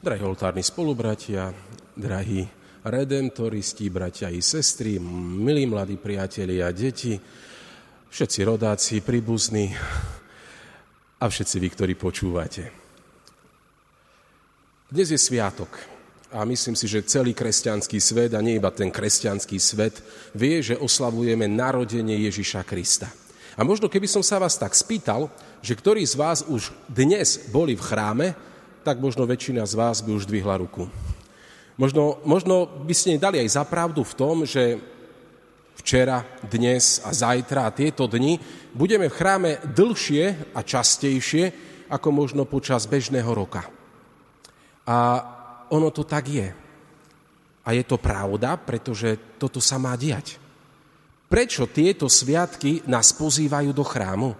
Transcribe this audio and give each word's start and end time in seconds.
Drahí 0.00 0.24
oltárni 0.24 0.64
spolubratia, 0.64 1.52
drahí 1.92 2.48
redemptoristi, 2.88 3.92
bratia 3.92 4.32
i 4.32 4.40
sestry, 4.40 4.96
milí 4.96 5.68
mladí 5.68 6.00
priatelia 6.00 6.72
a 6.72 6.72
deti, 6.72 7.20
všetci 8.08 8.40
rodáci, 8.40 9.04
príbuzní 9.04 9.68
a 11.20 11.24
všetci 11.28 11.56
vy, 11.60 11.68
ktorí 11.68 11.92
počúvate. 12.00 12.72
Dnes 14.88 15.12
je 15.12 15.20
sviatok 15.20 15.68
a 16.32 16.48
myslím 16.48 16.80
si, 16.80 16.88
že 16.88 17.04
celý 17.04 17.36
kresťanský 17.36 18.00
svet 18.00 18.32
a 18.32 18.40
nie 18.40 18.56
iba 18.56 18.72
ten 18.72 18.88
kresťanský 18.88 19.60
svet 19.60 20.00
vie, 20.32 20.64
že 20.64 20.80
oslavujeme 20.80 21.44
narodenie 21.44 22.16
Ježiša 22.24 22.64
Krista. 22.64 23.12
A 23.52 23.68
možno 23.68 23.92
keby 23.92 24.08
som 24.08 24.24
sa 24.24 24.40
vás 24.40 24.56
tak 24.56 24.72
spýtal, 24.72 25.28
že 25.60 25.76
ktorí 25.76 26.00
z 26.08 26.16
vás 26.16 26.40
už 26.48 26.72
dnes 26.88 27.52
boli 27.52 27.76
v 27.76 27.84
chráme, 27.84 28.48
tak 28.80 29.00
možno 29.00 29.28
väčšina 29.28 29.64
z 29.68 29.74
vás 29.76 30.00
by 30.00 30.10
už 30.16 30.24
dvihla 30.24 30.56
ruku. 30.60 30.88
Možno, 31.76 32.20
možno 32.28 32.68
by 32.84 32.94
ste 32.96 33.20
dali 33.20 33.40
aj 33.40 33.56
zapravdu 33.56 34.04
v 34.04 34.16
tom, 34.16 34.44
že 34.44 34.76
včera, 35.80 36.24
dnes 36.44 37.00
a 37.00 37.12
zajtra 37.16 37.68
a 37.68 37.74
tieto 37.74 38.04
dni 38.04 38.36
budeme 38.76 39.08
v 39.08 39.16
chráme 39.16 39.50
dlhšie 39.64 40.52
a 40.52 40.60
častejšie 40.60 41.44
ako 41.88 42.08
možno 42.12 42.44
počas 42.44 42.84
bežného 42.84 43.32
roka. 43.32 43.64
A 44.84 44.96
ono 45.72 45.88
to 45.88 46.04
tak 46.04 46.28
je. 46.28 46.48
A 47.64 47.68
je 47.72 47.84
to 47.84 47.96
pravda, 47.96 48.60
pretože 48.60 49.40
toto 49.40 49.60
sa 49.60 49.80
má 49.80 49.96
diať. 49.96 50.36
Prečo 51.30 51.70
tieto 51.70 52.10
sviatky 52.10 52.84
nás 52.90 53.14
pozývajú 53.14 53.70
do 53.70 53.84
chrámu? 53.86 54.34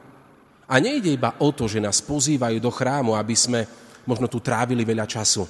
A 0.70 0.78
nejde 0.78 1.14
iba 1.14 1.34
o 1.38 1.50
to, 1.50 1.66
že 1.66 1.82
nás 1.82 2.02
pozývajú 2.02 2.58
do 2.58 2.70
chrámu, 2.70 3.14
aby 3.14 3.34
sme 3.34 3.66
možno 4.10 4.26
tu 4.26 4.42
trávili 4.42 4.82
veľa 4.82 5.06
času. 5.06 5.46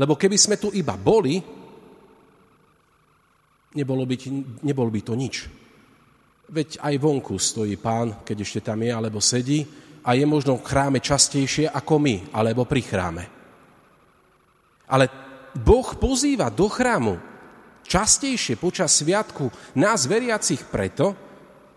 Lebo 0.00 0.16
keby 0.16 0.40
sme 0.40 0.56
tu 0.56 0.72
iba 0.72 0.96
boli, 0.96 1.36
nebolo 3.76 4.08
by, 4.08 4.16
nebolo 4.64 4.88
by 4.88 5.00
to 5.04 5.12
nič. 5.12 5.36
Veď 6.48 6.80
aj 6.80 6.94
vonku 6.96 7.36
stojí 7.36 7.76
pán, 7.76 8.24
keď 8.24 8.36
ešte 8.40 8.60
tam 8.64 8.80
je, 8.80 8.90
alebo 8.90 9.20
sedí, 9.20 9.60
a 10.04 10.12
je 10.12 10.24
možno 10.24 10.60
v 10.60 10.66
chráme 10.68 10.98
častejšie 11.00 11.68
ako 11.68 11.94
my, 12.00 12.16
alebo 12.32 12.68
pri 12.68 12.82
chráme. 12.84 13.24
Ale 14.88 15.08
Boh 15.56 15.88
pozýva 15.96 16.52
do 16.52 16.68
chrámu 16.68 17.16
častejšie 17.84 18.60
počas 18.60 18.96
sviatku 19.00 19.48
nás 19.76 20.04
veriacich 20.04 20.60
preto, 20.68 21.16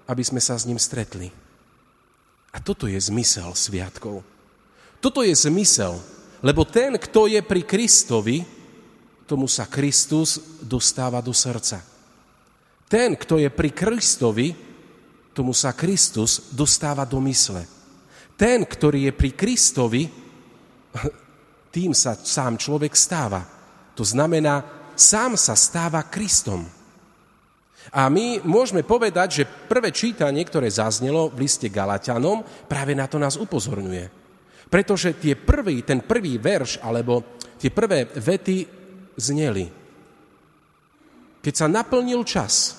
aby 0.07 0.23
sme 0.23 0.43
sa 0.43 0.59
s 0.59 0.67
ním 0.67 0.79
stretli. 0.79 1.31
A 2.51 2.57
toto 2.63 2.87
je 2.87 2.99
zmysel 2.99 3.51
sviatkov. 3.53 4.23
Toto 4.97 5.21
je 5.21 5.33
zmysel, 5.33 5.97
lebo 6.41 6.65
ten, 6.65 6.97
kto 6.97 7.29
je 7.29 7.41
pri 7.45 7.61
Kristovi, 7.65 8.45
tomu 9.27 9.45
sa 9.51 9.67
Kristus 9.67 10.59
dostáva 10.63 11.19
do 11.19 11.35
srdca. 11.35 11.83
Ten, 12.87 13.19
kto 13.19 13.37
je 13.37 13.51
pri 13.51 13.75
Kristovi, 13.75 14.55
tomu 15.35 15.51
sa 15.51 15.75
Kristus 15.75 16.55
dostáva 16.55 17.03
do 17.03 17.19
mysle. 17.21 17.67
Ten, 18.39 18.63
ktorý 18.63 19.11
je 19.11 19.13
pri 19.13 19.29
Kristovi, 19.35 20.07
tým 21.75 21.91
sa 21.91 22.15
sám 22.15 22.55
človek 22.55 22.95
stáva. 22.95 23.43
To 23.93 24.01
znamená, 24.07 24.63
sám 24.95 25.35
sa 25.37 25.53
stáva 25.53 26.01
Kristom. 26.07 26.65
A 27.91 28.09
my 28.11 28.43
môžeme 28.43 28.83
povedať, 28.83 29.43
že 29.43 29.49
prvé 29.69 29.91
čítanie, 29.91 30.43
ktoré 30.43 30.67
zaznelo 30.67 31.31
v 31.31 31.47
liste 31.47 31.67
Galatianom, 31.71 32.43
práve 32.67 32.95
na 32.95 33.07
to 33.07 33.15
nás 33.19 33.39
upozorňuje. 33.39 34.26
Pretože 34.67 35.15
tie 35.15 35.39
prvý, 35.39 35.81
ten 35.83 36.03
prvý 36.03 36.35
verš, 36.35 36.83
alebo 36.83 37.39
tie 37.55 37.71
prvé 37.71 38.11
vety 38.11 38.67
zneli. 39.15 39.65
Keď 41.39 41.53
sa 41.55 41.71
naplnil 41.71 42.27
čas, 42.27 42.75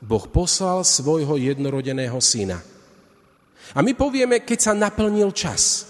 Boh 0.00 0.24
poslal 0.24 0.80
svojho 0.80 1.36
jednorodeného 1.36 2.16
syna. 2.24 2.64
A 3.76 3.84
my 3.84 3.92
povieme, 3.92 4.40
keď 4.40 4.58
sa 4.58 4.72
naplnil 4.72 5.30
čas. 5.36 5.86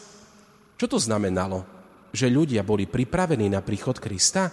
Čo 0.74 0.90
to 0.90 0.98
znamenalo? 0.98 1.62
Že 2.10 2.26
ľudia 2.34 2.66
boli 2.66 2.90
pripravení 2.90 3.46
na 3.46 3.62
príchod 3.62 3.94
Krista? 4.02 4.50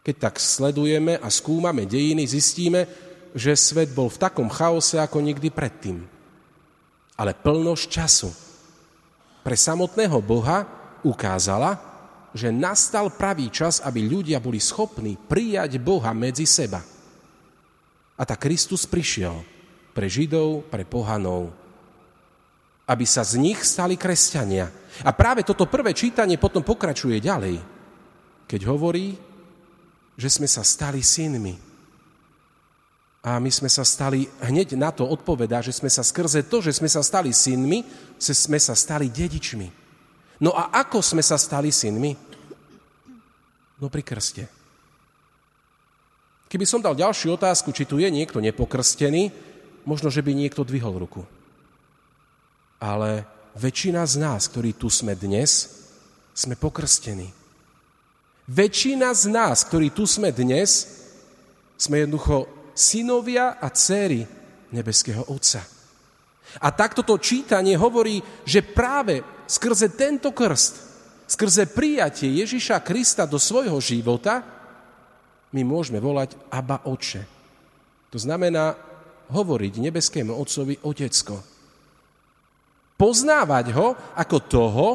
Keď 0.00 0.16
tak 0.16 0.40
sledujeme 0.40 1.20
a 1.20 1.28
skúmame 1.28 1.84
dejiny, 1.84 2.24
zistíme, 2.24 2.88
že 3.36 3.52
svet 3.52 3.92
bol 3.92 4.08
v 4.08 4.16
takom 4.16 4.48
chaose 4.48 4.96
ako 4.96 5.20
nikdy 5.20 5.52
predtým. 5.52 6.00
Ale 7.20 7.36
plnosť 7.36 7.84
času 7.84 8.30
pre 9.40 9.56
samotného 9.56 10.20
Boha 10.20 10.68
ukázala, 11.00 11.80
že 12.30 12.54
nastal 12.54 13.10
pravý 13.10 13.50
čas, 13.50 13.82
aby 13.82 14.06
ľudia 14.06 14.38
boli 14.38 14.62
schopní 14.62 15.18
prijať 15.18 15.80
Boha 15.82 16.14
medzi 16.14 16.46
seba. 16.46 16.78
A 18.14 18.22
tak 18.22 18.46
Kristus 18.46 18.86
prišiel 18.86 19.42
pre 19.96 20.06
Židov, 20.06 20.68
pre 20.70 20.86
pohanov, 20.86 21.50
aby 22.86 23.06
sa 23.06 23.22
z 23.22 23.38
nich 23.38 23.58
stali 23.62 23.94
kresťania. 23.94 24.70
A 25.06 25.10
práve 25.14 25.46
toto 25.46 25.66
prvé 25.66 25.94
čítanie 25.94 26.36
potom 26.36 26.62
pokračuje 26.62 27.22
ďalej, 27.22 27.58
keď 28.46 28.60
hovorí, 28.66 29.14
že 30.18 30.28
sme 30.28 30.46
sa 30.50 30.60
stali 30.66 31.00
synmi. 31.00 31.69
A 33.20 33.36
my 33.36 33.52
sme 33.52 33.68
sa 33.68 33.84
stali, 33.84 34.24
hneď 34.40 34.80
na 34.80 34.88
to 34.88 35.04
odpovedá, 35.04 35.60
že 35.60 35.76
sme 35.76 35.92
sa 35.92 36.00
skrze 36.00 36.48
to, 36.48 36.64
že 36.64 36.72
sme 36.72 36.88
sa 36.88 37.04
stali 37.04 37.36
synmi, 37.36 37.84
sme 38.16 38.56
sa 38.56 38.72
stali 38.72 39.12
dedičmi. 39.12 39.68
No 40.40 40.56
a 40.56 40.72
ako 40.72 41.04
sme 41.04 41.20
sa 41.20 41.36
stali 41.36 41.68
synmi? 41.68 42.16
No 43.76 43.92
pri 43.92 44.00
krste. 44.00 44.48
Keby 46.48 46.64
som 46.64 46.80
dal 46.80 46.96
ďalšiu 46.96 47.36
otázku, 47.36 47.76
či 47.76 47.84
tu 47.84 48.00
je 48.00 48.08
niekto 48.08 48.40
nepokrstený, 48.40 49.30
možno, 49.84 50.08
že 50.08 50.24
by 50.24 50.32
niekto 50.32 50.64
dvihol 50.64 50.96
ruku. 50.96 51.22
Ale 52.80 53.28
väčšina 53.52 54.00
z 54.08 54.16
nás, 54.16 54.48
ktorí 54.48 54.72
tu 54.72 54.88
sme 54.88 55.12
dnes, 55.12 55.68
sme 56.32 56.56
pokrstení. 56.56 57.28
Väčšina 58.48 59.12
z 59.12 59.28
nás, 59.28 59.62
ktorí 59.68 59.92
tu 59.92 60.08
sme 60.08 60.32
dnes, 60.32 60.88
sme 61.76 62.02
jednoducho 62.02 62.48
synovia 62.80 63.60
a 63.60 63.68
céry 63.68 64.24
nebeského 64.72 65.28
Otca. 65.28 65.60
A 66.64 66.72
takto 66.72 67.04
to 67.04 67.20
čítanie 67.20 67.76
hovorí, 67.76 68.24
že 68.48 68.64
práve 68.64 69.22
skrze 69.44 69.92
tento 69.92 70.32
krst, 70.32 70.74
skrze 71.28 71.68
prijatie 71.70 72.26
Ježiša 72.42 72.82
Krista 72.82 73.28
do 73.28 73.38
svojho 73.38 73.78
života, 73.78 74.42
my 75.52 75.62
môžeme 75.62 76.02
volať 76.02 76.34
Abba 76.50 76.82
Oče. 76.88 77.22
To 78.10 78.18
znamená 78.18 78.74
hovoriť 79.30 79.72
nebeskému 79.78 80.34
Otcovi 80.34 80.74
Otecko. 80.82 81.38
Poznávať 82.98 83.66
ho 83.78 83.94
ako 84.18 84.36
toho, 84.50 84.86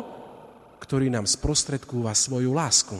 ktorý 0.83 1.07
nám 1.07 1.23
sprostredkúva 1.23 2.11
svoju 2.11 2.51
lásku. 2.51 2.99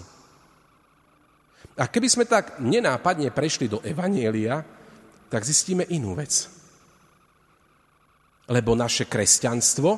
A 1.76 1.92
keby 1.92 2.08
sme 2.08 2.26
tak 2.26 2.64
nenápadne 2.64 3.36
prešli 3.36 3.68
do 3.68 3.84
Evanielia, 3.84 4.64
tak 5.36 5.44
zistíme 5.44 5.84
inú 5.92 6.16
vec. 6.16 6.48
Lebo 8.48 8.72
naše 8.72 9.04
kresťanstvo, 9.12 9.90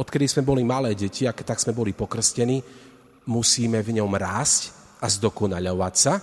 odkedy 0.00 0.24
sme 0.24 0.48
boli 0.48 0.64
malé 0.64 0.96
deti, 0.96 1.28
a 1.28 1.36
tak 1.36 1.60
sme 1.60 1.76
boli 1.76 1.92
pokrstení, 1.92 2.64
musíme 3.28 3.84
v 3.84 4.00
ňom 4.00 4.08
rásť 4.16 4.72
a 5.04 5.12
zdokonaľovať 5.12 5.94
sa, 6.00 6.14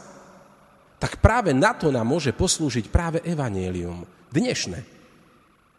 tak 0.98 1.22
práve 1.22 1.54
na 1.54 1.78
to 1.78 1.94
nám 1.94 2.10
môže 2.10 2.34
poslúžiť 2.34 2.90
práve 2.90 3.22
Evangelium, 3.22 4.02
dnešné. 4.34 4.80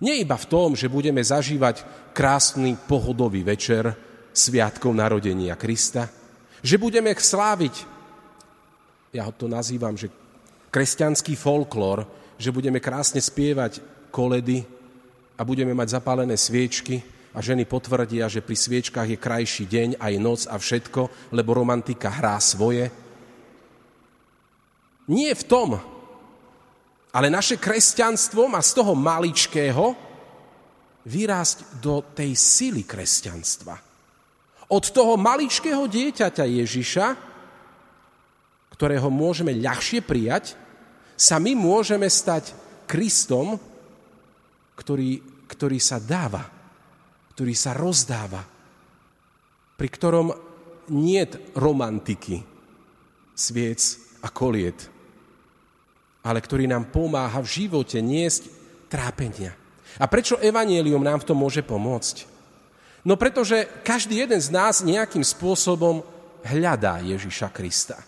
Nie 0.07 0.23
iba 0.23 0.39
v 0.39 0.47
tom, 0.47 0.79
že 0.79 0.93
budeme 0.93 1.25
zažívať 1.25 1.83
krásny 2.15 2.79
pohodový 2.87 3.43
večer 3.43 3.91
sviatkov 4.31 4.95
narodenia 4.95 5.59
Krista, 5.59 6.07
že 6.63 6.79
budeme 6.79 7.11
sláviť 7.17 7.97
ja 9.17 9.33
to 9.33 9.49
nazývam, 9.49 9.97
že 9.97 10.13
kresťanský 10.69 11.41
folklór, 11.41 12.05
že 12.37 12.53
budeme 12.53 12.81
krásne 12.81 13.21
spievať 13.21 13.81
koledy 14.13 14.65
a 15.37 15.43
budeme 15.45 15.73
mať 15.73 16.01
zapálené 16.01 16.37
sviečky 16.37 17.01
a 17.37 17.45
ženy 17.45 17.69
potvrdia, 17.69 18.29
že 18.29 18.45
pri 18.45 18.57
sviečkách 18.57 19.09
je 19.13 19.19
krajší 19.21 19.65
deň, 19.69 19.89
aj 20.01 20.15
noc 20.17 20.41
a 20.49 20.57
všetko, 20.57 21.33
lebo 21.37 21.57
romantika 21.57 22.09
hrá 22.09 22.41
svoje. 22.41 22.89
Nie 25.13 25.37
v 25.37 25.45
tom, 25.45 25.77
ale 27.13 27.29
naše 27.29 27.61
kresťanstvo 27.61 28.49
má 28.49 28.61
z 28.61 28.73
toho 28.77 28.93
maličkého 28.97 29.97
vyrásť 31.07 31.79
do 31.79 32.03
tej 32.17 32.35
sily 32.35 32.83
kresťanstva. 32.83 33.77
Od 34.67 34.85
toho 34.91 35.15
maličkého 35.15 35.87
dieťaťa 35.87 36.43
Ježiša 36.43 37.07
ktorého 38.77 39.09
môžeme 39.09 39.57
ľahšie 39.57 40.05
prijať, 40.05 40.53
sa 41.17 41.41
my 41.41 41.57
môžeme 41.57 42.07
stať 42.07 42.53
Kristom, 42.85 43.57
ktorý, 44.77 45.19
ktorý 45.49 45.79
sa 45.81 45.97
dáva, 45.97 46.45
ktorý 47.33 47.57
sa 47.57 47.73
rozdáva, 47.73 48.45
pri 49.77 49.89
ktorom 49.89 50.29
niet 50.93 51.57
romantiky, 51.57 52.45
sviec 53.37 53.81
a 54.23 54.29
koliet, 54.31 54.89
ale 56.23 56.39
ktorý 56.41 56.69
nám 56.69 56.93
pomáha 56.93 57.41
v 57.43 57.53
živote 57.65 57.99
niesť 58.01 58.49
trápenia. 58.89 59.57
A 59.97 60.05
prečo 60.07 60.37
evanielium 60.37 61.01
nám 61.01 61.25
v 61.25 61.29
tom 61.33 61.41
môže 61.41 61.65
pomôcť? 61.65 62.29
No 63.07 63.15
pretože 63.15 63.65
každý 63.87 64.27
jeden 64.27 64.41
z 64.43 64.51
nás 64.51 64.83
nejakým 64.83 65.23
spôsobom 65.23 66.03
hľadá 66.43 67.01
Ježiša 67.03 67.49
Krista. 67.55 68.03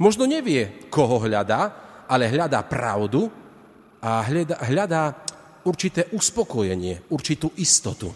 Možno 0.00 0.24
nevie, 0.24 0.88
koho 0.88 1.20
hľadá, 1.20 1.87
ale 2.08 2.32
hľadá 2.32 2.64
pravdu 2.64 3.28
a 4.00 4.24
hľadá, 4.24 4.56
hľadá 4.64 5.02
určité 5.68 6.08
uspokojenie, 6.16 7.12
určitú 7.12 7.52
istotu. 7.60 8.08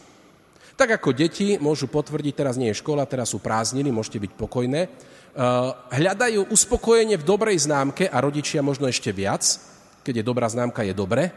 Tak 0.73 0.99
ako 0.99 1.13
deti 1.13 1.61
môžu 1.61 1.87
potvrdiť, 1.87 2.33
teraz 2.33 2.57
nie 2.57 2.73
je 2.73 2.81
škola, 2.81 3.05
teraz 3.05 3.37
sú 3.37 3.39
prázdniny, 3.39 3.93
môžete 3.93 4.19
byť 4.19 4.33
pokojné, 4.35 4.81
eh, 4.83 4.91
hľadajú 5.93 6.49
uspokojenie 6.49 7.21
v 7.21 7.29
dobrej 7.29 7.69
známke 7.69 8.09
a 8.09 8.17
rodičia 8.25 8.65
možno 8.65 8.89
ešte 8.89 9.13
viac, 9.13 9.45
keď 10.01 10.25
je 10.25 10.25
dobrá 10.25 10.49
známka, 10.49 10.83
je 10.83 10.97
dobre, 10.97 11.29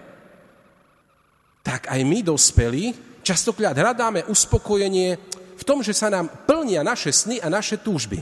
tak 1.65 1.91
aj 1.91 2.01
my 2.05 2.23
dospelí 2.23 2.93
častokrát 3.25 3.73
hľadáme 3.73 4.29
uspokojenie 4.29 5.17
v 5.57 5.63
tom, 5.65 5.81
že 5.81 5.97
sa 5.97 6.13
nám 6.13 6.29
plnia 6.45 6.85
naše 6.85 7.09
sny 7.09 7.41
a 7.41 7.49
naše 7.49 7.81
túžby. 7.81 8.21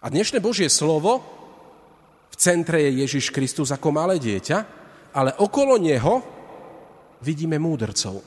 A 0.00 0.06
dnešné 0.08 0.40
Božie 0.40 0.72
slovo 0.72 1.37
centre 2.38 2.78
je 2.86 3.02
Ježiš 3.02 3.34
Kristus 3.34 3.74
ako 3.74 3.90
malé 3.90 4.22
dieťa, 4.22 4.58
ale 5.18 5.34
okolo 5.42 5.74
neho 5.74 6.22
vidíme 7.26 7.58
múdrcov. 7.58 8.22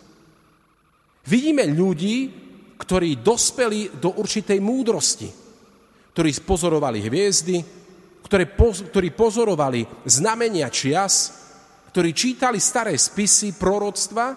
Vidíme 1.24 1.64
ľudí, 1.72 2.28
ktorí 2.76 3.24
dospeli 3.24 4.02
do 4.04 4.20
určitej 4.20 4.60
múdrosti, 4.60 5.30
ktorí 6.12 6.30
pozorovali 6.44 7.00
hviezdy, 7.00 7.58
ktorí 8.28 9.08
pozorovali 9.16 9.86
znamenia 10.04 10.68
čias, 10.68 11.40
ktorí 11.94 12.12
čítali 12.12 12.60
staré 12.60 12.98
spisy, 12.98 13.56
proroctva 13.56 14.28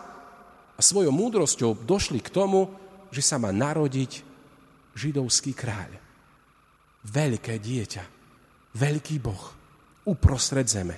a 0.74 0.80
svojou 0.80 1.10
múdrosťou 1.10 1.82
došli 1.82 2.22
k 2.22 2.30
tomu, 2.30 2.70
že 3.10 3.22
sa 3.24 3.40
má 3.40 3.50
narodiť 3.50 4.22
židovský 4.94 5.56
kráľ. 5.56 5.98
Veľké 7.04 7.58
dieťa, 7.58 8.04
veľký 8.76 9.16
Boh 9.18 9.63
uprostred 10.08 10.68
zeme. 10.68 10.96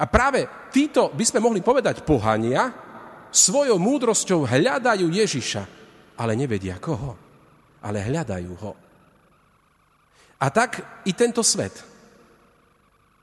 A 0.00 0.04
práve 0.10 0.68
títo, 0.74 1.14
by 1.14 1.24
sme 1.24 1.40
mohli 1.40 1.62
povedať, 1.62 2.02
pohania, 2.02 2.72
svojou 3.30 3.78
múdrosťou 3.78 4.48
hľadajú 4.48 5.06
Ježiša, 5.06 5.62
ale 6.18 6.32
nevedia 6.34 6.80
koho, 6.82 7.14
ale 7.84 8.02
hľadajú 8.02 8.52
ho. 8.60 8.72
A 10.36 10.46
tak 10.52 11.02
i 11.08 11.12
tento 11.16 11.40
svet 11.40 11.96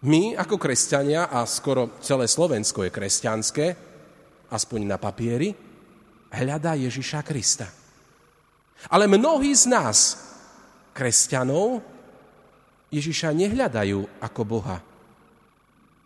my 0.04 0.36
ako 0.36 0.60
kresťania, 0.60 1.31
a 1.31 1.48
skoro 1.48 1.95
celé 2.04 2.28
Slovensko 2.28 2.84
je 2.84 2.92
kresťanské, 2.92 3.66
aspoň 4.51 4.80
na 4.84 4.98
papieri, 5.00 5.56
hľadá 6.28 6.75
Ježiša 6.75 7.24
Krista. 7.24 7.72
Ale 8.92 9.07
mnohí 9.07 9.56
z 9.56 9.72
nás, 9.72 9.98
kresťanov, 10.92 11.80
Ježiša 12.94 13.34
nehľadajú 13.34 14.22
ako 14.22 14.42
Boha, 14.45 14.78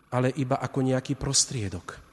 ale 0.08 0.32
iba 0.40 0.56
ako 0.56 0.80
nejaký 0.80 1.20
prostriedok. 1.20 2.08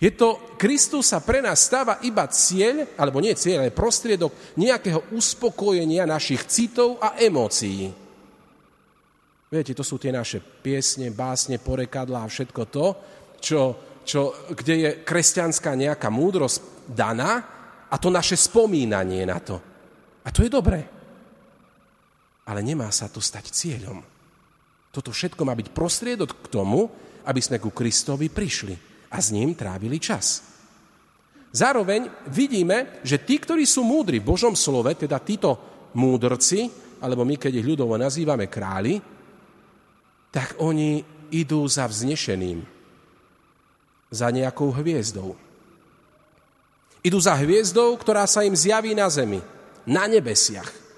Je 0.00 0.12
to, 0.12 0.56
Kristus 0.56 1.12
sa 1.12 1.20
pre 1.20 1.44
nás 1.44 1.60
stáva 1.60 2.00
iba 2.04 2.24
cieľ, 2.28 2.88
alebo 2.96 3.20
nie 3.20 3.36
cieľ, 3.36 3.64
ale 3.64 3.72
prostriedok 3.72 4.56
nejakého 4.56 5.12
uspokojenia 5.12 6.08
našich 6.08 6.48
citov 6.48 6.96
a 7.00 7.20
emócií. 7.20 7.92
Viete, 9.50 9.76
to 9.76 9.84
sú 9.84 10.00
tie 10.00 10.14
naše 10.14 10.40
piesne, 10.40 11.10
básne, 11.12 11.60
porekadlá 11.60 12.22
a 12.24 12.30
všetko 12.32 12.62
to, 12.70 12.86
čo, 13.42 13.60
čo, 14.06 14.48
kde 14.54 14.74
je 14.78 14.90
kresťanská 15.02 15.74
nejaká 15.74 16.08
múdrosť 16.08 16.88
daná 16.88 17.32
a 17.90 17.94
to 17.98 18.08
naše 18.08 18.38
spomínanie 18.38 19.26
na 19.26 19.36
to. 19.42 19.58
A 20.24 20.28
to 20.30 20.46
je 20.46 20.52
dobré. 20.52 20.99
Ale 22.50 22.66
nemá 22.66 22.90
sa 22.90 23.06
to 23.06 23.22
stať 23.22 23.54
cieľom. 23.54 24.02
Toto 24.90 25.14
všetko 25.14 25.46
má 25.46 25.54
byť 25.54 25.70
prostriedok 25.70 26.30
k 26.42 26.46
tomu, 26.50 26.90
aby 27.22 27.38
sme 27.38 27.62
ku 27.62 27.70
Kristovi 27.70 28.26
prišli 28.26 28.74
a 29.14 29.22
s 29.22 29.30
ním 29.30 29.54
trávili 29.54 30.02
čas. 30.02 30.42
Zároveň 31.50 32.10
vidíme, 32.30 33.02
že 33.06 33.22
tí, 33.22 33.38
ktorí 33.38 33.66
sú 33.66 33.82
múdri 33.86 34.18
v 34.18 34.28
Božom 34.34 34.54
slove, 34.54 34.90
teda 34.94 35.18
títo 35.22 35.58
múdrci, 35.94 36.70
alebo 37.02 37.26
my, 37.26 37.34
keď 37.38 37.58
ich 37.58 37.66
ľudovo 37.66 37.98
nazývame 37.98 38.46
králi, 38.46 38.98
tak 40.30 40.58
oni 40.62 41.02
idú 41.34 41.66
za 41.66 41.86
vznešeným, 41.86 42.62
za 44.10 44.30
nejakou 44.30 44.70
hviezdou. 44.74 45.34
Idú 47.02 47.18
za 47.18 47.34
hviezdou, 47.34 47.94
ktorá 47.98 48.26
sa 48.30 48.46
im 48.46 48.54
zjaví 48.54 48.94
na 48.94 49.10
zemi, 49.10 49.42
na 49.86 50.06
nebesiach. 50.06 50.89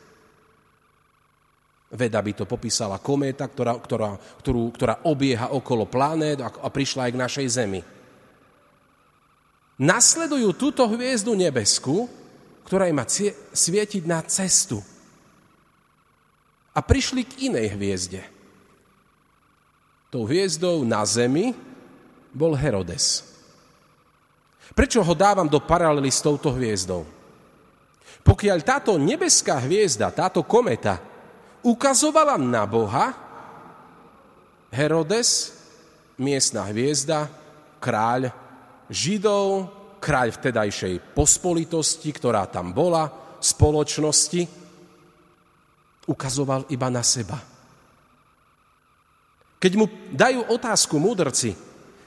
Veda 1.93 2.25
by 2.25 2.33
to 2.33 2.44
popísala 2.49 2.97
kométa, 2.97 3.44
ktorá, 3.44 3.77
ktorá, 3.77 4.17
ktorú, 4.17 4.73
ktorá 4.73 4.94
obieha 5.05 5.53
okolo 5.53 5.85
planét 5.85 6.41
a, 6.41 6.49
a 6.49 6.69
prišla 6.73 7.09
aj 7.09 7.12
k 7.12 7.21
našej 7.21 7.47
Zemi. 7.53 7.81
Nasledujú 9.77 10.56
túto 10.56 10.89
hviezdu 10.89 11.37
nebesku, 11.37 12.09
ktorá 12.65 12.89
im 12.89 12.97
má 12.97 13.06
svietiť 13.53 14.09
na 14.09 14.25
cestu. 14.25 14.81
A 16.73 16.81
prišli 16.81 17.29
k 17.29 17.53
inej 17.53 17.77
hviezde. 17.77 18.23
Tou 20.09 20.25
hviezdou 20.25 20.85
na 20.89 21.05
zemi 21.05 21.53
bol 22.33 22.56
Herodes. 22.56 23.29
Prečo 24.73 25.05
ho 25.05 25.15
dávam 25.17 25.44
do 25.44 25.61
paralely 25.61 26.09
s 26.09 26.25
touto 26.25 26.49
hviezdou? 26.49 27.05
Pokiaľ 28.25 28.59
táto 28.65 28.97
nebeská 28.97 29.61
hviezda, 29.61 30.09
táto 30.15 30.41
kometa 30.47 31.12
ukazovala 31.62 32.38
na 32.38 32.67
Boha, 32.67 33.14
Herodes, 34.73 35.53
miestna 36.19 36.67
hviezda, 36.70 37.29
kráľ 37.82 38.31
Židov, 38.93 39.70
kráľ 40.03 40.35
vtedajšej 40.35 41.14
pospolitosti, 41.14 42.11
ktorá 42.11 42.50
tam 42.50 42.75
bola, 42.75 43.09
spoločnosti, 43.38 44.43
ukazoval 46.10 46.67
iba 46.75 46.89
na 46.91 47.03
seba. 47.06 47.39
Keď 49.63 49.72
mu 49.79 49.87
dajú 50.10 50.51
otázku 50.51 50.98
múdrci, 50.98 51.55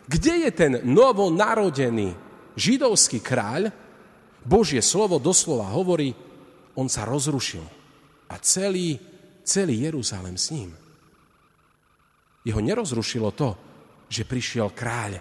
kde 0.05 0.33
je 0.45 0.51
ten 0.51 0.71
novonarodený 0.83 2.11
židovský 2.59 3.23
kráľ, 3.23 3.71
Božie 4.45 4.83
slovo 4.83 5.17
doslova 5.17 5.71
hovorí, 5.71 6.13
on 6.75 6.91
sa 6.91 7.07
rozrušil 7.07 7.63
a 8.29 8.35
celý, 8.43 8.99
celý 9.45 9.85
Jeruzalem 9.85 10.35
s 10.35 10.49
ním. 10.51 10.73
Jeho 12.45 12.61
nerozrušilo 12.61 13.29
to, 13.37 13.49
že 14.09 14.25
prišiel 14.25 14.73
kráľ, 14.73 15.17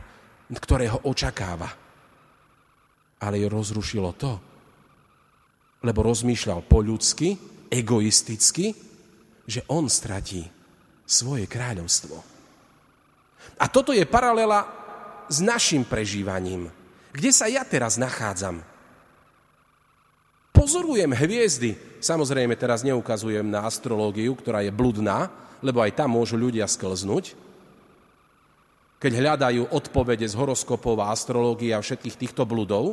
ktorého 0.49 1.05
očakáva. 1.09 1.71
Ale 3.21 3.41
je 3.41 3.49
rozrušilo 3.49 4.11
to, 4.17 4.33
lebo 5.85 6.01
rozmýšľal 6.05 6.65
po 6.65 6.81
ľudsky, 6.81 7.37
egoisticky, 7.69 8.73
že 9.45 9.61
on 9.69 9.89
stratí 9.89 10.45
svoje 11.05 11.45
kráľovstvo. 11.45 12.17
A 13.61 13.65
toto 13.69 13.93
je 13.93 14.05
paralela 14.09 14.65
s 15.29 15.45
našim 15.45 15.85
prežívaním. 15.85 16.73
Kde 17.13 17.31
sa 17.33 17.47
ja 17.49 17.65
teraz 17.65 18.01
nachádzam? 18.01 18.65
Pozorujem 20.53 21.13
hviezdy. 21.13 21.77
Samozrejme, 22.05 22.53
teraz 22.61 22.85
neukazujem 22.85 23.49
na 23.49 23.65
astrológiu, 23.65 24.37
ktorá 24.37 24.61
je 24.61 24.69
bludná, 24.69 25.33
lebo 25.65 25.81
aj 25.81 25.97
tam 25.97 26.21
môžu 26.21 26.37
ľudia 26.37 26.69
sklznúť. 26.69 27.33
Keď 29.01 29.13
hľadajú 29.17 29.73
odpovede 29.73 30.29
z 30.29 30.37
horoskopov 30.37 31.01
a 31.01 31.09
astrológie 31.17 31.73
a 31.73 31.81
všetkých 31.81 32.21
týchto 32.21 32.45
bludov. 32.45 32.93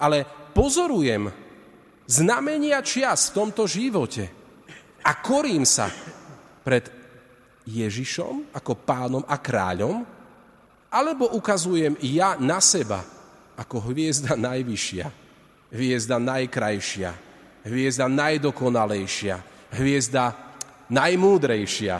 Ale 0.00 0.24
pozorujem 0.56 1.28
znamenia 2.08 2.80
čias 2.80 3.28
v 3.28 3.44
tomto 3.44 3.68
živote 3.68 4.24
a 5.04 5.20
korím 5.20 5.68
sa 5.68 5.92
pred 6.64 6.88
Ježišom 7.68 8.56
ako 8.56 8.72
pánom 8.88 9.24
a 9.28 9.36
kráľom, 9.36 10.00
alebo 10.88 11.28
ukazujem 11.36 12.00
ja 12.00 12.40
na 12.40 12.56
seba 12.64 13.04
ako 13.60 13.92
hviezda 13.92 14.32
najvyššia, 14.32 15.06
hviezda 15.76 16.16
najkrajšia, 16.16 17.33
hviezda 17.64 18.06
najdokonalejšia, 18.08 19.36
hviezda 19.74 20.36
najmúdrejšia, 20.92 21.96